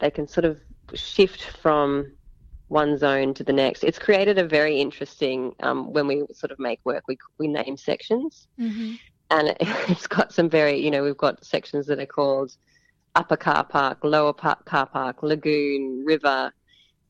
[0.00, 0.60] they can sort of
[0.94, 2.16] shift from
[2.68, 3.82] one zone to the next.
[3.84, 7.04] It's created a very interesting um, when we sort of make work.
[7.08, 8.94] We we name sections, hmm
[9.30, 12.56] and it's got some very you know we've got sections that are called
[13.14, 16.52] upper car park, lower park, car park, lagoon, river,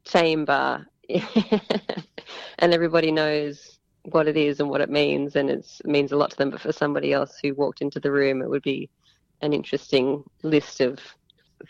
[0.05, 0.87] chamber,
[2.59, 6.31] and everybody knows what it is and what it means, and it means a lot
[6.31, 6.51] to them.
[6.51, 8.89] But for somebody else who walked into the room, it would be
[9.43, 10.99] an interesting list of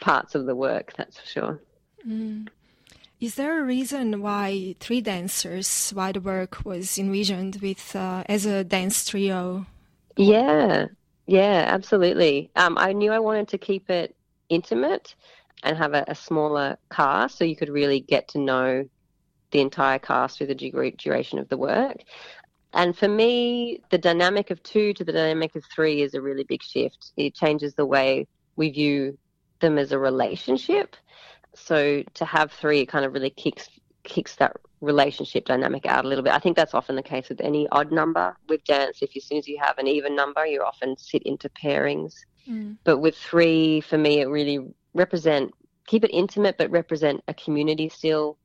[0.01, 0.93] parts of the work.
[0.97, 1.63] That's for sure.
[2.07, 2.49] Mm.
[3.21, 8.47] Is there a reason why three dancers, why the work was envisioned with uh, as
[8.47, 9.67] a dance trio?
[10.19, 10.87] Yeah,
[11.27, 12.51] yeah, absolutely.
[12.57, 14.17] Um, I knew I wanted to keep it
[14.49, 15.15] intimate
[15.63, 18.85] and have a, a smaller cast so you could really get to know
[19.53, 21.99] the entire cast through the dura- duration of the work.
[22.75, 26.45] And for me, the dynamic of two to the dynamic of three is a really
[26.45, 27.13] big shift.
[27.17, 29.19] It changes the way we view
[29.61, 30.97] them as a relationship.
[31.55, 33.69] So to have three, it kind of really kicks
[34.05, 36.33] kicks that relationship dynamic out a little bit.
[36.33, 39.03] I think that's often the case with any odd number with dance.
[39.03, 42.15] If as soon as you have an even number, you often sit into pairings.
[42.49, 42.77] Mm.
[42.85, 44.61] But with three, for me, it really
[44.95, 45.53] represent
[45.89, 48.37] keep it intimate, but represent a community still,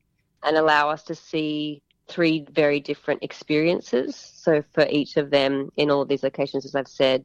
[0.42, 4.16] and allow us to see three very different experiences.
[4.16, 7.24] So for each of them, in all of these locations, as I've said,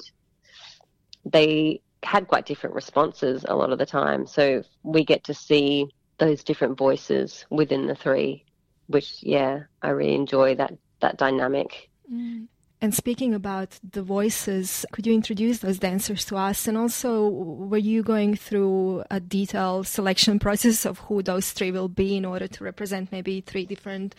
[1.26, 4.28] they had quite different responses a lot of the time.
[4.28, 8.46] So we get to see those different voices within the three,
[8.90, 11.90] which yeah, I really enjoy that that dynamic.
[12.12, 12.48] Mm.
[12.82, 16.66] And speaking about the voices, could you introduce those dancers to us?
[16.66, 21.90] And also, were you going through a detailed selection process of who those three will
[21.90, 24.16] be in order to represent maybe three different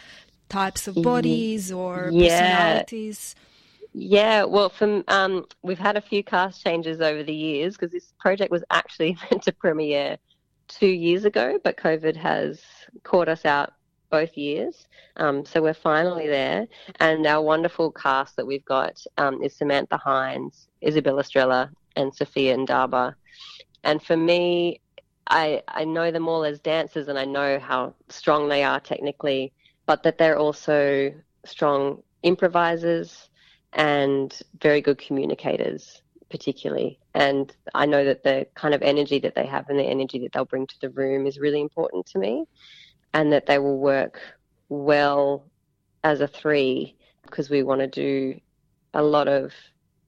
[0.51, 2.29] types of bodies or yeah.
[2.29, 3.35] personalities?
[3.95, 8.13] Yeah, well, from um, we've had a few cast changes over the years because this
[8.21, 10.19] project was actually meant to premiere
[10.69, 12.61] two years ago, but COVID has
[13.05, 13.73] caught us out
[14.11, 14.87] both years.
[15.17, 16.67] Um, so we're finally there,
[16.99, 22.57] and our wonderful cast that we've got um, is Samantha Hines, Isabel Estrella, and Sophia
[22.57, 23.15] Ndaba.
[23.85, 24.81] And for me,
[25.29, 29.53] I I know them all as dancers, and I know how strong they are technically,
[29.87, 31.13] but that they're also
[31.45, 33.31] strong improvisers
[33.73, 39.47] and very good communicators particularly and i know that the kind of energy that they
[39.47, 42.45] have and the energy that they'll bring to the room is really important to me
[43.15, 44.21] and that they will work
[44.69, 45.45] well
[46.05, 48.39] as a three because we want to do
[48.95, 49.53] a lot of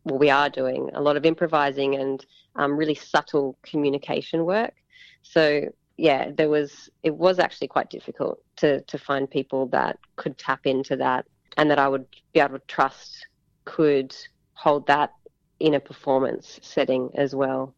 [0.04, 4.74] well we are doing a lot of improvising and um, really subtle communication work
[5.22, 5.62] so
[5.96, 10.60] yeah there was it was actually quite difficult to to find people that could tap
[10.64, 13.26] into that and that i would be able to trust
[13.64, 14.14] could
[14.54, 15.12] hold that
[15.60, 17.74] in a performance setting as well.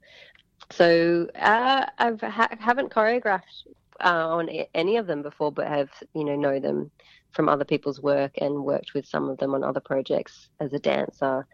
[0.71, 3.67] So uh, I ha- haven't choreographed
[4.01, 6.91] uh, on any of them before, but have you know know them
[7.33, 10.79] from other people's work and worked with some of them on other projects as a
[10.79, 11.47] dancer.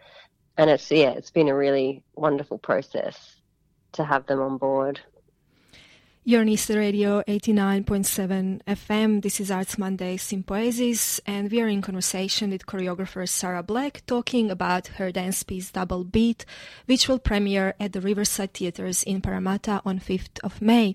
[0.57, 3.37] And it's yeah, it's been a really wonderful process
[3.92, 5.00] to have them on board.
[6.22, 9.22] You're on Eastside Radio 89.7 FM.
[9.22, 14.50] This is Arts Monday Sympoiesis, and we are in conversation with choreographer Sarah Black talking
[14.50, 16.44] about her dance piece Double Beat,
[16.85, 20.94] which will premiere at the Riverside Theatres in Parramatta on 5th of May.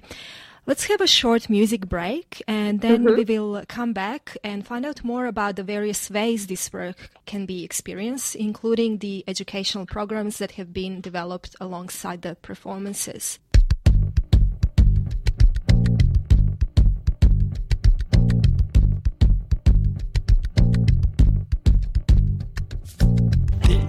[0.68, 3.18] Let's have a short music break and then Mhm.
[3.18, 6.98] we will come back and find out more about the various ways this work
[7.28, 13.38] can be experienced, including the educational programs that have been developed alongside the performances.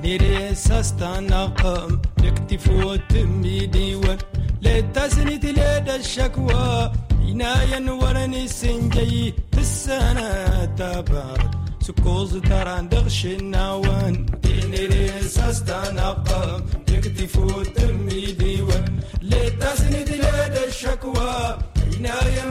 [0.07, 3.09] Nere sastana qam lekti fot
[3.43, 4.19] midiwan
[4.63, 6.93] للتسنيت ليد الشكوى
[7.29, 19.01] عنايا ورني سنجي السنة تبار سكوز تران دغش النوان ديني ريساس تنقى يكتفو ترمي ديوان
[19.23, 21.59] للتسنيت ليد الشكوى
[21.97, 22.45] عنايا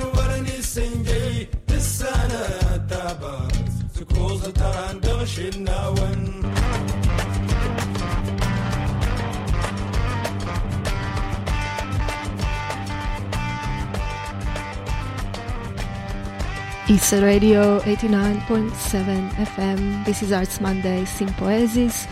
[16.96, 20.06] Eastside Radio 89.7 FM.
[20.06, 22.08] This is Arts Monday Sympoiesis,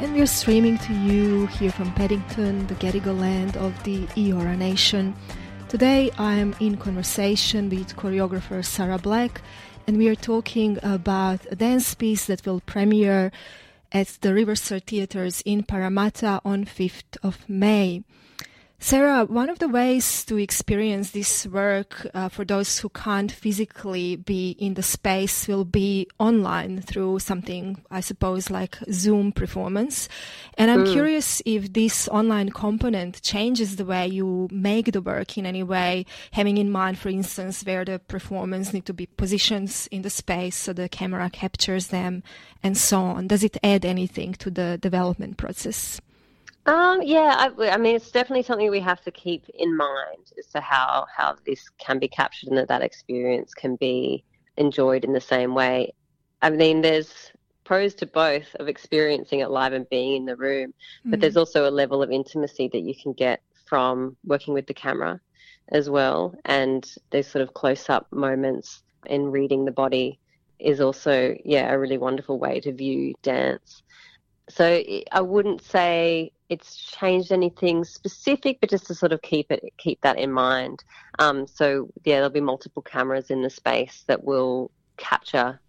[0.00, 4.58] and we are streaming to you here from Paddington, the Gadigal land of the Eora
[4.58, 5.14] Nation.
[5.68, 9.40] Today I am in conversation with choreographer Sarah Black,
[9.86, 13.30] and we are talking about a dance piece that will premiere
[13.92, 18.02] at the Riverside Theatres in Parramatta on 5th of May.
[18.84, 24.16] Sarah, one of the ways to experience this work uh, for those who can't physically
[24.16, 30.06] be in the space will be online through something, I suppose, like Zoom performance.
[30.58, 30.92] And I'm mm.
[30.92, 36.04] curious if this online component changes the way you make the work in any way,
[36.32, 40.56] having in mind, for instance, where the performance need to be positioned in the space
[40.56, 42.22] so the camera captures them
[42.62, 43.28] and so on.
[43.28, 46.02] Does it add anything to the development process?
[46.66, 50.46] Um, yeah, I, I, mean, it's definitely something we have to keep in mind as
[50.48, 54.24] to how how this can be captured and that that experience can be
[54.56, 55.92] enjoyed in the same way.
[56.40, 57.32] I mean, there's
[57.64, 61.10] pros to both of experiencing it live and being in the room, mm-hmm.
[61.10, 64.74] but there's also a level of intimacy that you can get from working with the
[64.74, 65.20] camera
[65.70, 70.18] as well, and those sort of close-up moments in reading the body
[70.58, 73.82] is also, yeah, a really wonderful way to view dance.
[74.48, 79.72] So I wouldn't say it's changed anything specific, but just to sort of keep it
[79.78, 80.84] keep that in mind.
[81.18, 85.60] Um, so yeah, there'll be multiple cameras in the space that will capture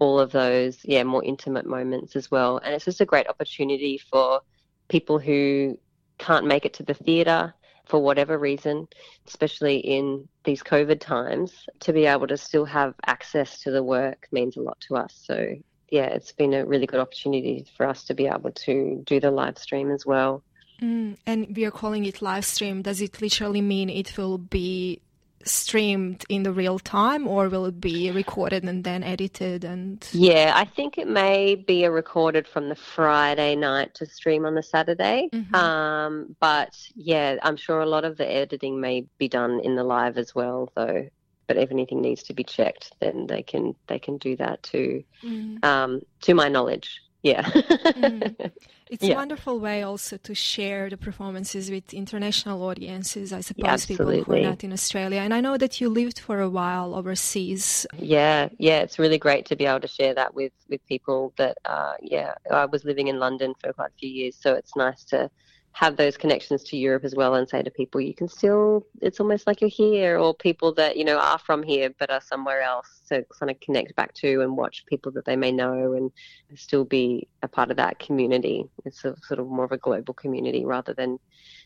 [0.00, 2.58] all of those yeah more intimate moments as well.
[2.58, 4.40] And it's just a great opportunity for
[4.88, 5.78] people who
[6.18, 7.54] can't make it to the theatre
[7.86, 8.88] for whatever reason,
[9.26, 14.26] especially in these COVID times, to be able to still have access to the work
[14.32, 15.14] means a lot to us.
[15.22, 15.54] So
[15.94, 19.30] yeah, it's been a really good opportunity for us to be able to do the
[19.30, 20.42] live stream as well.
[20.82, 22.82] Mm, and we are calling it live stream.
[22.82, 25.00] Does it literally mean it will be
[25.44, 30.54] streamed in the real time or will it be recorded and then edited and yeah
[30.56, 34.62] i think it may be a recorded from the friday night to stream on the
[34.62, 35.54] saturday mm-hmm.
[35.54, 39.84] um, but yeah i'm sure a lot of the editing may be done in the
[39.84, 41.06] live as well though
[41.46, 45.04] but if anything needs to be checked, then they can they can do that too.
[45.22, 45.64] Mm.
[45.64, 47.42] Um, to my knowledge, yeah.
[47.50, 48.52] mm.
[48.90, 49.14] It's yeah.
[49.14, 53.32] a wonderful way also to share the performances with international audiences.
[53.32, 56.40] I suppose people who are not in Australia, and I know that you lived for
[56.40, 57.86] a while overseas.
[57.98, 61.56] Yeah, yeah, it's really great to be able to share that with with people that.
[61.64, 65.02] Uh, yeah, I was living in London for quite a few years, so it's nice
[65.04, 65.30] to
[65.74, 69.18] have those connections to Europe as well and say to people, you can still, it's
[69.18, 72.62] almost like you're here, or people that, you know, are from here but are somewhere
[72.62, 73.00] else.
[73.06, 76.12] So kind of connect back to and watch people that they may know and
[76.54, 78.64] still be a part of that community.
[78.84, 81.18] It's a, sort of more of a global community rather than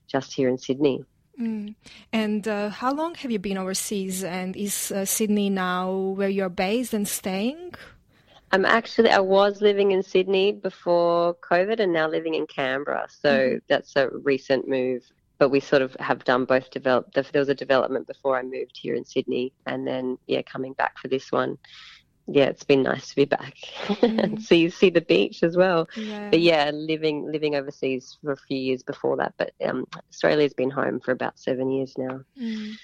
[0.07, 1.05] just here in Sydney.
[1.38, 1.75] Mm.
[2.11, 4.25] And uh, how long have you been overseas?
[4.25, 7.75] And is uh, Sydney now where you're based and staying?
[8.52, 13.06] I'm actually I was living in Sydney before COVID and now living in Canberra.
[13.08, 13.56] So mm-hmm.
[13.68, 15.02] that's a recent move.
[15.38, 18.76] But we sort of have done both develop there was a development before I moved
[18.76, 21.58] here in Sydney and then yeah, coming back for this one.
[22.30, 23.54] Yeah, it's been nice to be back
[23.87, 24.18] mm-hmm.
[24.18, 25.88] and see see the beach as well.
[25.96, 26.30] Yeah.
[26.30, 29.34] But yeah, living living overseas for a few years before that.
[29.38, 32.20] But um, Australia's been home for about seven years now.
[32.40, 32.74] Mm.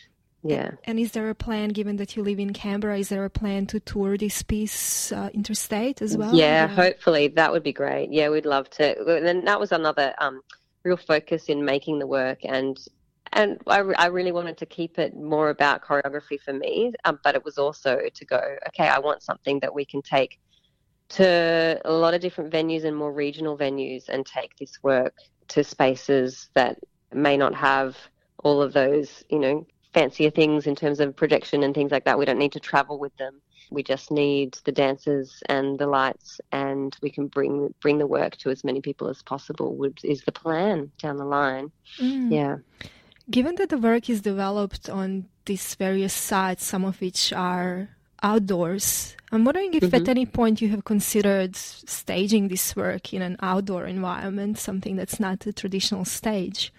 [0.47, 0.73] Yeah.
[0.85, 3.67] And is there a plan, given that you live in Canberra, is there a plan
[3.69, 6.35] to tour this piece uh, interstate as well?
[6.35, 8.13] Yeah, hopefully that would be great.
[8.13, 9.27] Yeah, we'd love to.
[9.27, 10.43] And that was another um,
[10.85, 12.79] real focus in making the work, and
[13.33, 17.35] and I, I really wanted to keep it more about choreography for me, um, but
[17.35, 20.39] it was also to go, okay, I want something that we can take
[21.09, 25.15] to a lot of different venues and more regional venues, and take this work
[25.49, 26.79] to spaces that
[27.13, 27.97] may not have
[28.45, 32.19] all of those, you know, fancier things in terms of projection and things like that.
[32.19, 33.41] We don't need to travel with them.
[33.71, 38.37] We just need the dancers and the lights, and we can bring bring the work
[38.39, 39.75] to as many people as possible.
[39.77, 41.71] Would is the plan down the line?
[41.99, 42.31] Mm.
[42.31, 42.57] Yeah.
[43.31, 47.89] Given that the work is developed on these various sites, some of which are
[48.23, 49.97] outdoors, I'm wondering if mm-hmm.
[49.97, 55.19] at any point you have considered staging this work in an outdoor environment, something that's
[55.19, 56.73] not a traditional stage.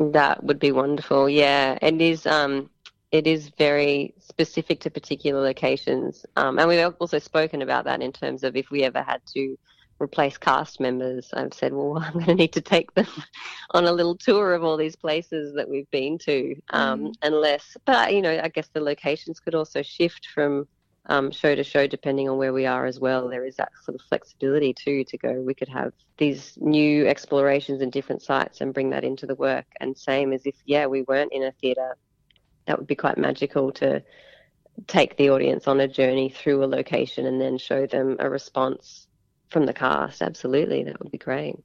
[0.00, 1.28] That would be wonderful.
[1.28, 2.26] Yeah, it is.
[2.26, 2.70] Um,
[3.12, 6.24] it is very specific to particular locations.
[6.36, 9.58] Um, and we've also spoken about that in terms of if we ever had to
[10.00, 13.08] replace cast members, I've said, well, I'm going to need to take them
[13.72, 17.14] on a little tour of all these places that we've been to, um, mm.
[17.22, 20.66] unless, but you know, I guess the locations could also shift from
[21.10, 23.28] um, show to show depending on where we are as well.
[23.28, 25.32] There is that sort of flexibility too to go.
[25.32, 29.66] We could have these new explorations in different sites and bring that into the work.
[29.80, 31.96] And same as if, yeah, we weren't in a theatre
[32.66, 34.02] that would be quite magical to
[34.86, 39.08] take the audience on a journey through a location and then show them a response
[39.48, 40.22] from the cast.
[40.22, 41.56] Absolutely, that would be great.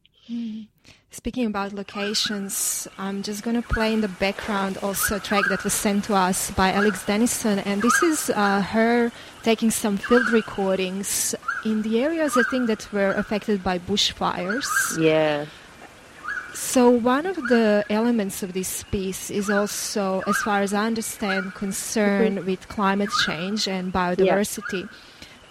[1.11, 5.63] Speaking about locations, I'm just going to play in the background also a track that
[5.63, 9.11] was sent to us by Alex Dennison, and this is uh, her
[9.43, 14.67] taking some field recordings in the areas I think that were affected by bushfires.
[14.99, 15.45] Yeah.
[16.53, 21.53] So one of the elements of this piece is also, as far as I understand,
[21.53, 22.45] concern mm-hmm.
[22.45, 24.81] with climate change and biodiversity.
[24.81, 24.87] Yeah.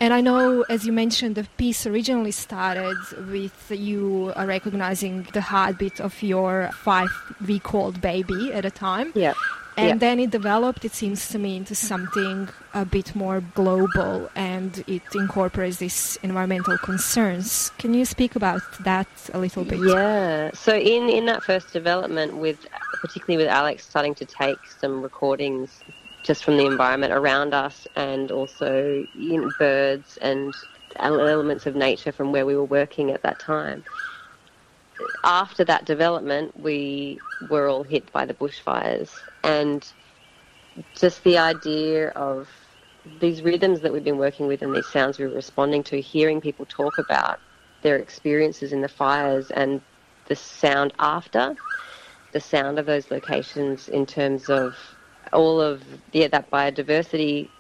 [0.01, 2.97] And I know, as you mentioned, the piece originally started
[3.31, 9.13] with you uh, recognizing the heartbeat of your five-week-old baby at a time.
[9.15, 9.35] Yeah.
[9.77, 9.97] And yeah.
[9.97, 15.03] then it developed, it seems to me, into something a bit more global and it
[15.15, 17.73] incorporates these environmental concerns.
[17.79, 19.81] Can you speak about that a little bit?
[19.81, 20.53] Yeah.
[20.55, 22.65] So, in, in that first development, with
[23.01, 25.81] particularly with Alex starting to take some recordings
[26.25, 30.57] just from the environment around us and also you know, birds and
[30.97, 33.85] elements of nature from where we were working at that time.
[35.23, 39.11] After that development, we were all hit by the bushfires
[39.45, 39.87] and
[40.97, 42.49] just the idea of
[43.21, 46.41] these rhythms that we've been working with and these sounds we were responding to, hearing
[46.41, 47.39] people talk about
[47.83, 49.83] their experiences in the fires and
[50.27, 51.55] the sound after,
[52.33, 54.94] the sound of those locations in terms of
[55.35, 57.51] all of yeah, that biodiversity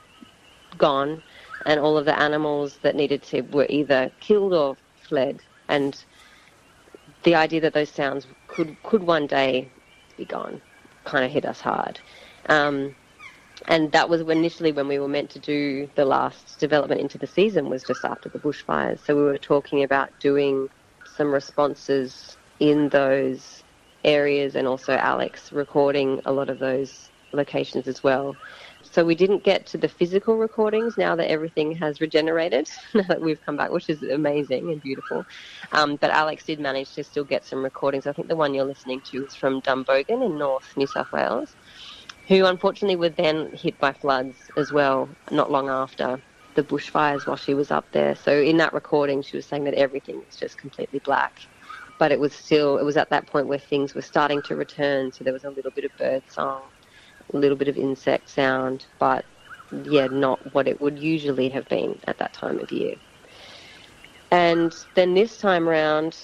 [0.78, 1.22] gone
[1.66, 6.04] and all of the animals that needed to were either killed or fled and
[7.24, 9.72] the idea that those sounds could could one day
[10.16, 10.62] be gone
[11.04, 12.00] kind of hit us hard.
[12.48, 12.96] Um,
[13.68, 17.26] and that was initially when we were meant to do the last development into the
[17.26, 19.00] season was just after the bushfires.
[19.00, 20.68] So we were talking about doing
[21.06, 23.64] some responses in those
[24.04, 28.36] areas and also Alex recording a lot of those locations as well.
[28.82, 33.20] So we didn't get to the physical recordings now that everything has regenerated, now that
[33.20, 35.26] we've come back, which is amazing and beautiful.
[35.72, 38.06] Um, but Alex did manage to still get some recordings.
[38.06, 41.56] I think the one you're listening to is from Dunbogan in North New South Wales,
[42.28, 46.20] who unfortunately were then hit by floods as well, not long after
[46.54, 48.14] the bushfires while she was up there.
[48.14, 51.40] So in that recording, she was saying that everything was just completely black.
[51.98, 55.12] But it was still, it was at that point where things were starting to return.
[55.12, 56.70] So there was a little bit of bird song
[57.32, 59.24] a little bit of insect sound, but
[59.84, 62.94] yeah, not what it would usually have been at that time of year.
[64.30, 66.16] And then this time round,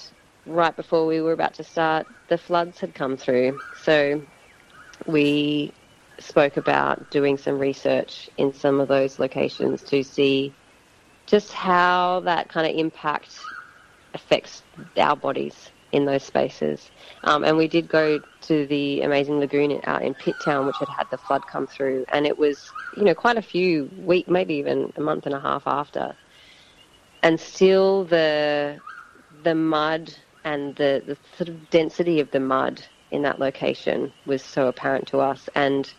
[0.46, 3.60] right before we were about to start, the floods had come through.
[3.74, 4.20] So
[5.06, 5.72] we
[6.18, 10.52] spoke about doing some research in some of those locations to see
[11.26, 13.30] just how that kind of impact
[14.14, 14.62] affects
[14.96, 16.90] our bodies in those spaces.
[17.24, 20.88] Um, and we did go to the amazing lagoon out in Pitt Town, which had
[20.88, 24.54] had the flood come through, and it was, you know, quite a few week, maybe
[24.54, 26.14] even a month and a half after,
[27.22, 28.80] and still the
[29.42, 30.14] the mud
[30.44, 35.06] and the, the sort of density of the mud in that location was so apparent
[35.08, 35.92] to us, and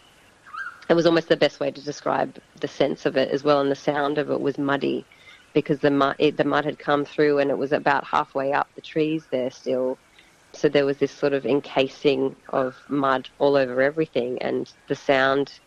[0.90, 3.72] it was almost the best way to describe the sense of it as well, and
[3.72, 5.06] the sound of it was muddy
[5.54, 8.68] because the mud, it, the mud had come through and it was about halfway up
[8.76, 9.98] the trees there still.
[10.54, 15.60] So there was this sort of encasing of mud all over everything, and the sound,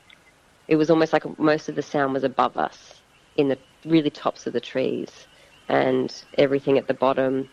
[0.68, 3.00] it was almost like most of the sound was above us
[3.36, 5.26] in the really tops of the trees,
[5.68, 7.48] and everything at the bottom.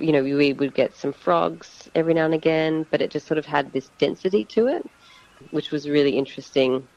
[0.00, 3.38] You know, we would get some frogs every now and again, but it just sort
[3.38, 4.84] of had this density to it,
[5.52, 6.88] which was really interesting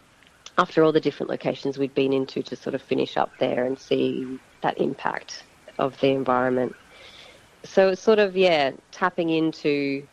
[0.58, 3.78] after all the different locations we'd been into to sort of finish up there and
[3.78, 5.44] see that impact
[5.78, 6.76] of the environment.
[7.64, 10.08] So it's sort of, yeah, tapping into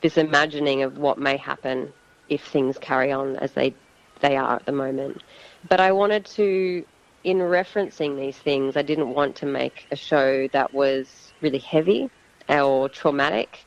[0.00, 1.92] this imagining of what may happen
[2.28, 3.74] if things carry on as they,
[4.20, 5.22] they are at the moment.
[5.68, 6.84] But I wanted to,
[7.24, 12.10] in referencing these things, I didn't want to make a show that was really heavy
[12.48, 13.64] or traumatic.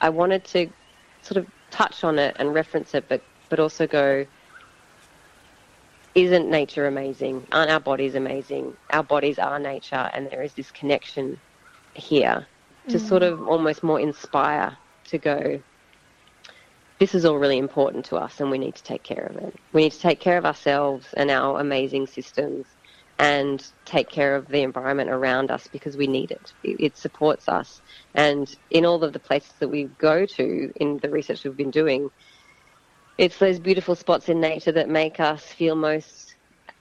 [0.00, 0.68] I wanted to
[1.22, 4.26] sort of touch on it and reference it, but, but also go,
[6.14, 7.46] isn't nature amazing?
[7.52, 8.76] Aren't our bodies amazing?
[8.90, 11.38] Our bodies are nature, and there is this connection
[11.94, 12.46] here
[12.88, 13.08] to mm.
[13.08, 15.60] sort of almost more inspire to go.
[16.98, 19.54] this is all really important to us and we need to take care of it.
[19.72, 22.66] We need to take care of ourselves and our amazing systems
[23.18, 26.52] and take care of the environment around us because we need it.
[26.62, 27.80] It, supports us.
[28.14, 31.70] And in all of the places that we go to in the research we've been
[31.70, 32.10] doing,
[33.18, 36.34] it's those beautiful spots in nature that make us feel most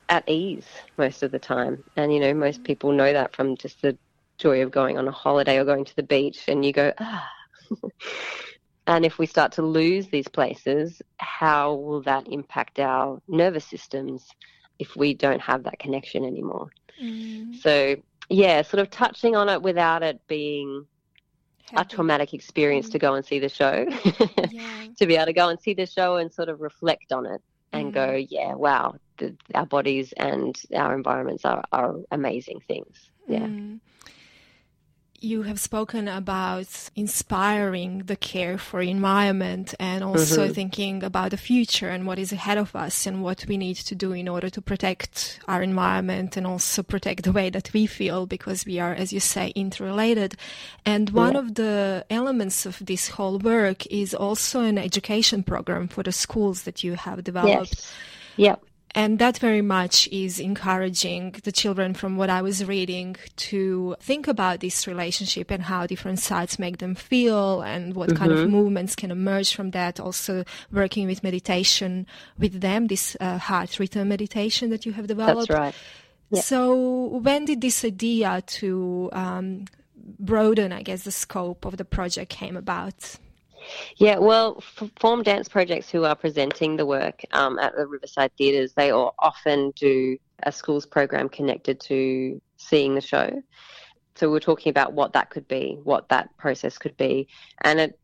[0.09, 0.67] at ease
[0.97, 1.83] most of the time.
[1.95, 3.97] And, you know, most people know that from just the
[4.37, 7.29] joy of going on a holiday or going to the beach and you go, ah.
[8.87, 14.27] and if we start to lose these places, how will that impact our nervous systems?
[14.79, 16.69] if we don't have that connection anymore.
[17.01, 17.55] Mm.
[17.61, 17.95] So,
[18.29, 20.85] yeah, sort of touching on it without it being.
[21.73, 22.91] A traumatic experience mm.
[22.91, 23.85] to go and see the show,
[24.51, 24.87] yeah.
[24.97, 27.41] to be able to go and see the show and sort of reflect on it
[27.71, 27.93] and mm.
[27.93, 33.09] go, yeah, wow, the, our bodies and our environments are, are amazing things.
[33.27, 33.39] Yeah.
[33.39, 33.79] Mm
[35.23, 40.53] you have spoken about inspiring the care for environment and also mm-hmm.
[40.53, 43.95] thinking about the future and what is ahead of us and what we need to
[43.95, 48.25] do in order to protect our environment and also protect the way that we feel
[48.25, 50.35] because we are, as you say, interrelated.
[50.85, 51.39] And one yeah.
[51.39, 56.63] of the elements of this whole work is also an education program for the schools
[56.63, 57.75] that you have developed.
[57.75, 57.93] Yes.
[58.35, 58.65] Yep.
[58.95, 64.27] And that very much is encouraging the children, from what I was reading, to think
[64.27, 68.17] about this relationship and how different sides make them feel and what mm-hmm.
[68.19, 68.51] kind of mm-hmm.
[68.51, 69.99] movements can emerge from that.
[69.99, 72.05] Also, working with meditation
[72.37, 75.47] with them, this uh, heart rhythm meditation that you have developed.
[75.47, 75.75] That's right.
[76.29, 76.41] Yeah.
[76.41, 79.65] So, when did this idea to um,
[80.19, 83.17] broaden, I guess, the scope of the project came about?
[83.97, 84.61] Yeah, well,
[84.99, 89.15] form dance projects who are presenting the work um, at the Riverside Theatres, they all
[89.19, 93.41] often do a schools program connected to seeing the show.
[94.15, 97.27] So we're talking about what that could be, what that process could be,
[97.61, 97.99] and it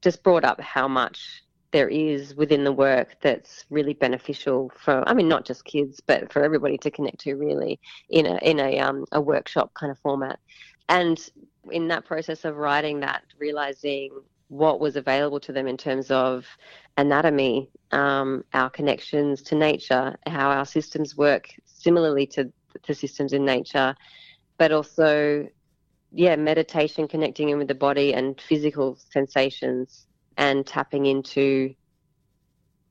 [0.00, 1.42] just brought up how much
[1.72, 6.32] there is within the work that's really beneficial for I mean not just kids but
[6.32, 9.98] for everybody to connect to really in a in a um, a workshop kind of
[9.98, 10.40] format
[10.88, 11.30] and
[11.70, 14.10] in that process of writing that realizing
[14.50, 16.44] what was available to them in terms of
[16.96, 23.44] anatomy, um, our connections to nature, how our systems work similarly to, to systems in
[23.44, 23.94] nature,
[24.58, 25.48] but also,
[26.10, 31.72] yeah, meditation, connecting in with the body and physical sensations and tapping into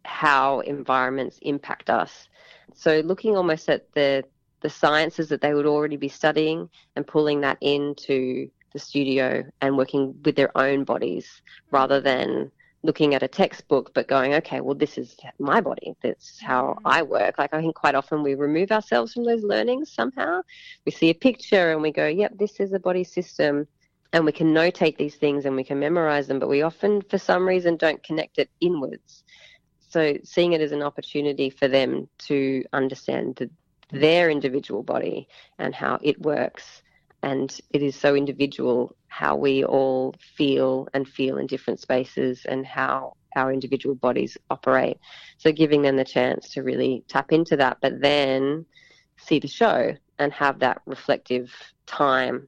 [0.06, 2.30] how environments impact us.
[2.74, 4.24] So looking almost at the
[4.62, 9.78] the sciences that they would already be studying and pulling that into the studio and
[9.78, 11.42] working with their own bodies
[11.72, 12.52] rather than
[12.84, 15.96] looking at a textbook but going okay well this is my body.
[16.02, 16.82] That's how mm.
[16.86, 17.38] i work.
[17.38, 20.42] Like i think quite often we remove ourselves from those learnings somehow.
[20.86, 23.68] We see a picture and we go yep this is a body system
[24.14, 27.18] and we can notate these things and we can memorize them but we often for
[27.18, 29.24] some reason don't connect it inwards.
[29.90, 33.50] So seeing it as an opportunity for them to understand the,
[33.92, 36.84] their individual body and how it works
[37.24, 42.66] and it is so individual how we all feel and feel in different spaces and
[42.66, 44.98] how our individual bodies operate.
[45.38, 48.66] So giving them the chance to really tap into that, but then
[49.18, 51.54] see the show and have that reflective
[51.86, 52.48] time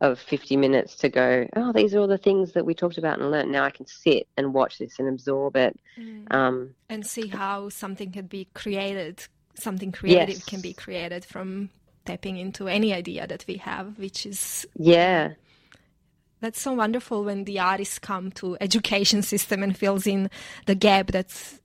[0.00, 3.18] of 50 minutes to go, oh, these are all the things that we talked about
[3.18, 3.50] and learned.
[3.50, 5.78] Now I can sit and watch this and absorb it.
[5.98, 6.32] Mm.
[6.32, 10.44] Um, and see how something can be created, something creative yes.
[10.44, 11.70] can be created from
[12.08, 15.34] tapping into any idea that we have, which is yeah.
[16.40, 20.30] That's so wonderful when the artists come to education system and fills in
[20.66, 21.60] the gap that's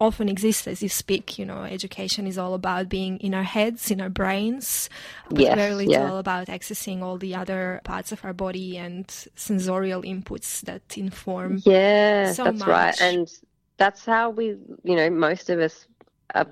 [0.00, 1.38] often exists as you speak.
[1.38, 4.88] You know, education is all about being in our heads, in our brains,
[5.30, 6.18] but yes, very little yeah.
[6.18, 11.60] about accessing all the other parts of our body and sensorial inputs that inform.
[11.64, 12.68] Yeah, so that's much.
[12.68, 13.30] right, and
[13.76, 15.86] that's how we, you know, most of us
[16.34, 16.48] are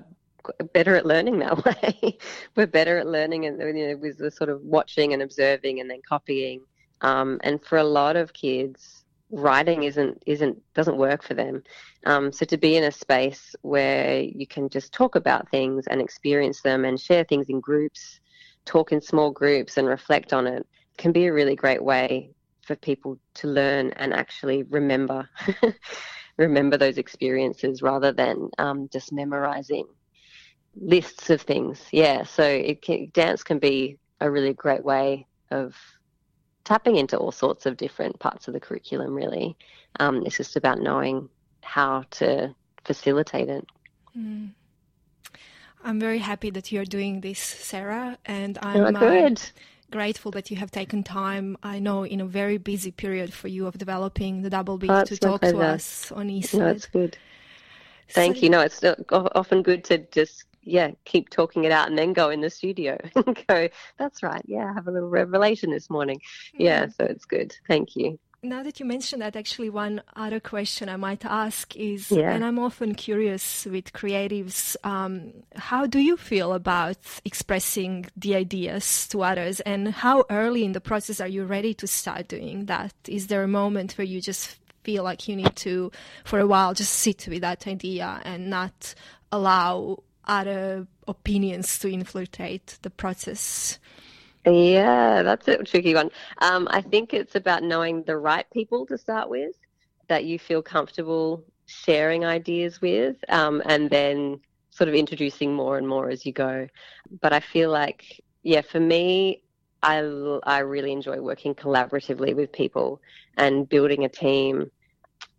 [0.73, 2.17] better at learning that way.
[2.55, 5.89] we're better at learning and you know with the sort of watching and observing and
[5.89, 6.61] then copying.
[7.01, 11.63] Um, and for a lot of kids, writing isn't isn't doesn't work for them.
[12.05, 16.01] Um, so to be in a space where you can just talk about things and
[16.01, 18.19] experience them and share things in groups,
[18.65, 20.65] talk in small groups and reflect on it
[20.97, 22.29] can be a really great way
[22.61, 25.27] for people to learn and actually remember
[26.37, 29.85] remember those experiences rather than um, just memorizing
[30.79, 31.81] lists of things.
[31.91, 35.75] Yeah, so it can, dance can be a really great way of
[36.63, 39.13] tapping into all sorts of different parts of the curriculum.
[39.13, 39.55] Really,
[39.99, 41.29] um, it's just about knowing
[41.61, 43.65] how to facilitate it.
[44.17, 44.51] Mm.
[45.83, 49.25] I'm very happy that you're doing this, Sarah, and I'm oh.
[49.25, 49.35] Uh,
[49.91, 51.55] grateful that you have taken time.
[51.61, 55.03] I know in a very busy period for you of developing the double beat Oh,
[55.03, 57.15] to talk to us on East No, it's good.
[58.09, 58.49] Thank So- you.
[58.49, 62.41] No, it's often good to just yeah keep talking it out and then go in
[62.41, 63.69] the studio and go.
[63.97, 64.41] That's right.
[64.45, 66.21] Yeah, I have a little revelation this morning.
[66.53, 67.55] Yeah, so it's good.
[67.67, 68.19] Thank you.
[68.45, 72.33] Now that you mentioned that, actually, one other question I might ask is, Yeah.
[72.33, 79.07] and I'm often curious with creatives, um, how do you feel about expressing the ideas
[79.09, 82.93] to others, and how early in the process are you ready to start doing that?
[83.07, 85.89] Is there a moment where you just feel like you need to,
[86.25, 88.93] for a while, just sit with that idea and not
[89.31, 93.79] allow other opinions to infiltrate the process?
[94.45, 96.11] Yeah, that's a tricky one.
[96.39, 99.55] Um, I think it's about knowing the right people to start with
[100.09, 105.87] that you feel comfortable sharing ideas with, um, and then sort of introducing more and
[105.87, 106.67] more as you go.
[107.21, 109.43] But I feel like, yeah, for me,
[109.81, 109.99] I,
[110.43, 113.01] I really enjoy working collaboratively with people
[113.37, 114.71] and building a team.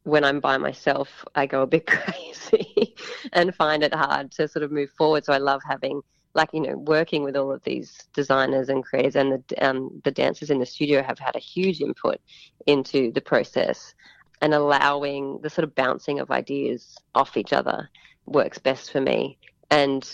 [0.04, 2.94] When I'm by myself, I go a bit crazy
[3.32, 5.24] and find it hard to sort of move forward.
[5.24, 6.00] So I love having
[6.34, 10.10] like you know working with all of these designers and creators and the um, the
[10.10, 12.20] dancers in the studio have had a huge input
[12.66, 13.94] into the process.
[14.40, 17.88] And allowing the sort of bouncing of ideas off each other
[18.26, 19.38] works best for me.
[19.70, 20.04] And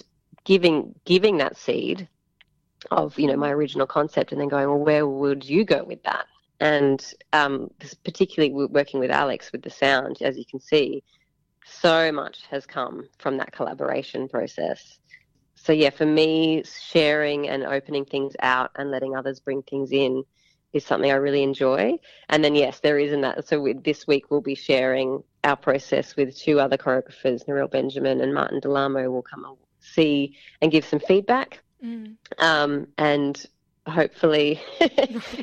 [0.45, 2.09] giving giving that seed
[2.91, 6.03] of you know my original concept and then going well where would you go with
[6.03, 6.26] that
[6.61, 7.71] and um,
[8.05, 11.03] particularly working with Alex with the sound as you can see
[11.65, 15.01] so much has come from that collaboration process
[15.63, 20.25] so yeah, for me, sharing and opening things out and letting others bring things in
[20.73, 21.99] is something I really enjoy.
[22.31, 23.47] And then yes, there is in that.
[23.47, 28.23] So with, this week we'll be sharing our process with two other choreographers, Narelle Benjamin
[28.23, 29.11] and Martin del Amo.
[29.11, 31.63] will come and see and give some feedback.
[31.85, 32.17] Mm.
[32.39, 33.45] Um, and
[33.87, 34.61] hopefully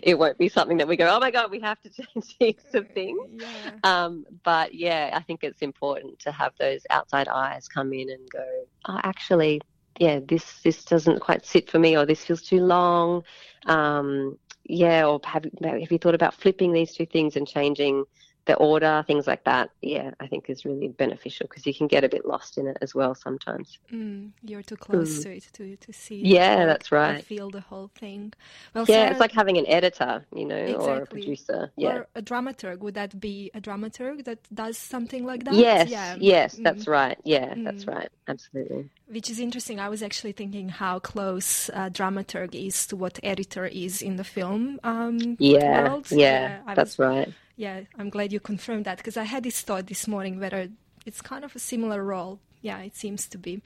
[0.03, 2.55] it won't be something that we go, oh my god, we have to change these
[2.73, 3.19] of things.
[3.33, 3.71] Yeah.
[3.83, 8.29] Um, but yeah, I think it's important to have those outside eyes come in and
[8.31, 8.45] go,
[8.87, 9.61] oh, actually,
[9.99, 13.23] yeah, this this doesn't quite sit for me, or this feels too long.
[13.65, 18.03] Um, yeah, or have have you thought about flipping these two things and changing
[18.47, 19.69] the order, things like that?
[19.81, 22.77] Yeah, I think is really beneficial because you can get a bit lost in it
[22.81, 23.77] as well sometimes.
[23.93, 25.23] Mm, you're too close Mm.
[25.23, 26.21] to it to, to see.
[26.23, 27.23] Yeah, that's right.
[27.23, 28.33] Feel the whole thing.
[28.73, 31.21] Well, Yeah, Sarah, it's like having an editor, you know, or a Exactly.
[31.21, 31.71] producer.
[31.77, 31.89] Yeah.
[31.89, 32.79] or a dramaturg.
[32.79, 35.55] Would that be a dramaturg that does something like that?
[35.55, 36.15] Yes, Yeah.
[36.19, 36.63] yes, Mm.
[36.63, 37.17] that's right.
[37.23, 37.95] Yeah, that's Mm.
[37.95, 38.09] right.
[38.27, 38.89] Absolutely.
[39.07, 39.79] Which is interesting.
[39.79, 44.23] I was actually thinking how close uh, dramaturg is to what editor is in the
[44.23, 46.11] film um, Yeah, world.
[46.11, 47.29] yeah, I that's was, right.
[47.57, 47.81] Yeah.
[47.97, 50.69] I'm glad you confirmed that because I had this thought this morning whether
[51.05, 52.39] it's kind of a similar role.
[52.61, 53.61] Yeah, it seems to be.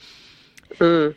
[0.79, 1.15] Mm.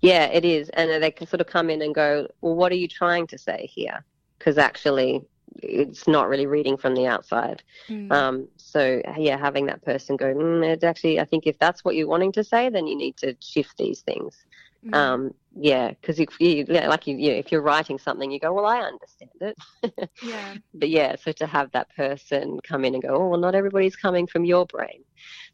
[0.00, 0.68] Yeah, it is.
[0.70, 3.38] And they can sort of come in and go, well, what are you trying to
[3.38, 4.04] say here?
[4.38, 5.22] Because actually,
[5.62, 7.62] it's not really reading from the outside.
[7.88, 8.12] Mm.
[8.12, 11.96] Um, so, yeah, having that person go, mm, it's actually, I think if that's what
[11.96, 14.36] you're wanting to say, then you need to shift these things.
[14.84, 14.94] Mm.
[14.94, 18.38] Um, yeah, because if you, yeah, like you, you know, if you're writing something, you
[18.38, 20.10] go, well, I understand it.
[20.22, 20.54] yeah.
[20.74, 23.96] but yeah, so to have that person come in and go, oh, well, not everybody's
[23.96, 25.02] coming from your brain.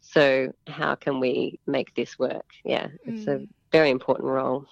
[0.01, 2.45] So how can we make this work?
[2.63, 3.47] Yeah, it's a Mm.
[3.71, 4.65] very important role.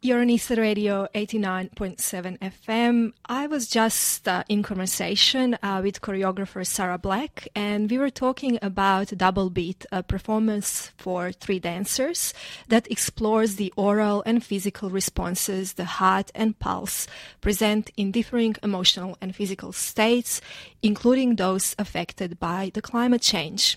[0.00, 3.12] You're on Eastside Radio 89.7 FM.
[3.26, 8.60] I was just uh, in conversation uh, with choreographer Sarah Black, and we were talking
[8.62, 12.32] about Double Beat, a performance for three dancers
[12.68, 17.08] that explores the aural and physical responses the heart and pulse
[17.40, 20.40] present in differing emotional and physical states,
[20.80, 23.76] including those affected by the climate change.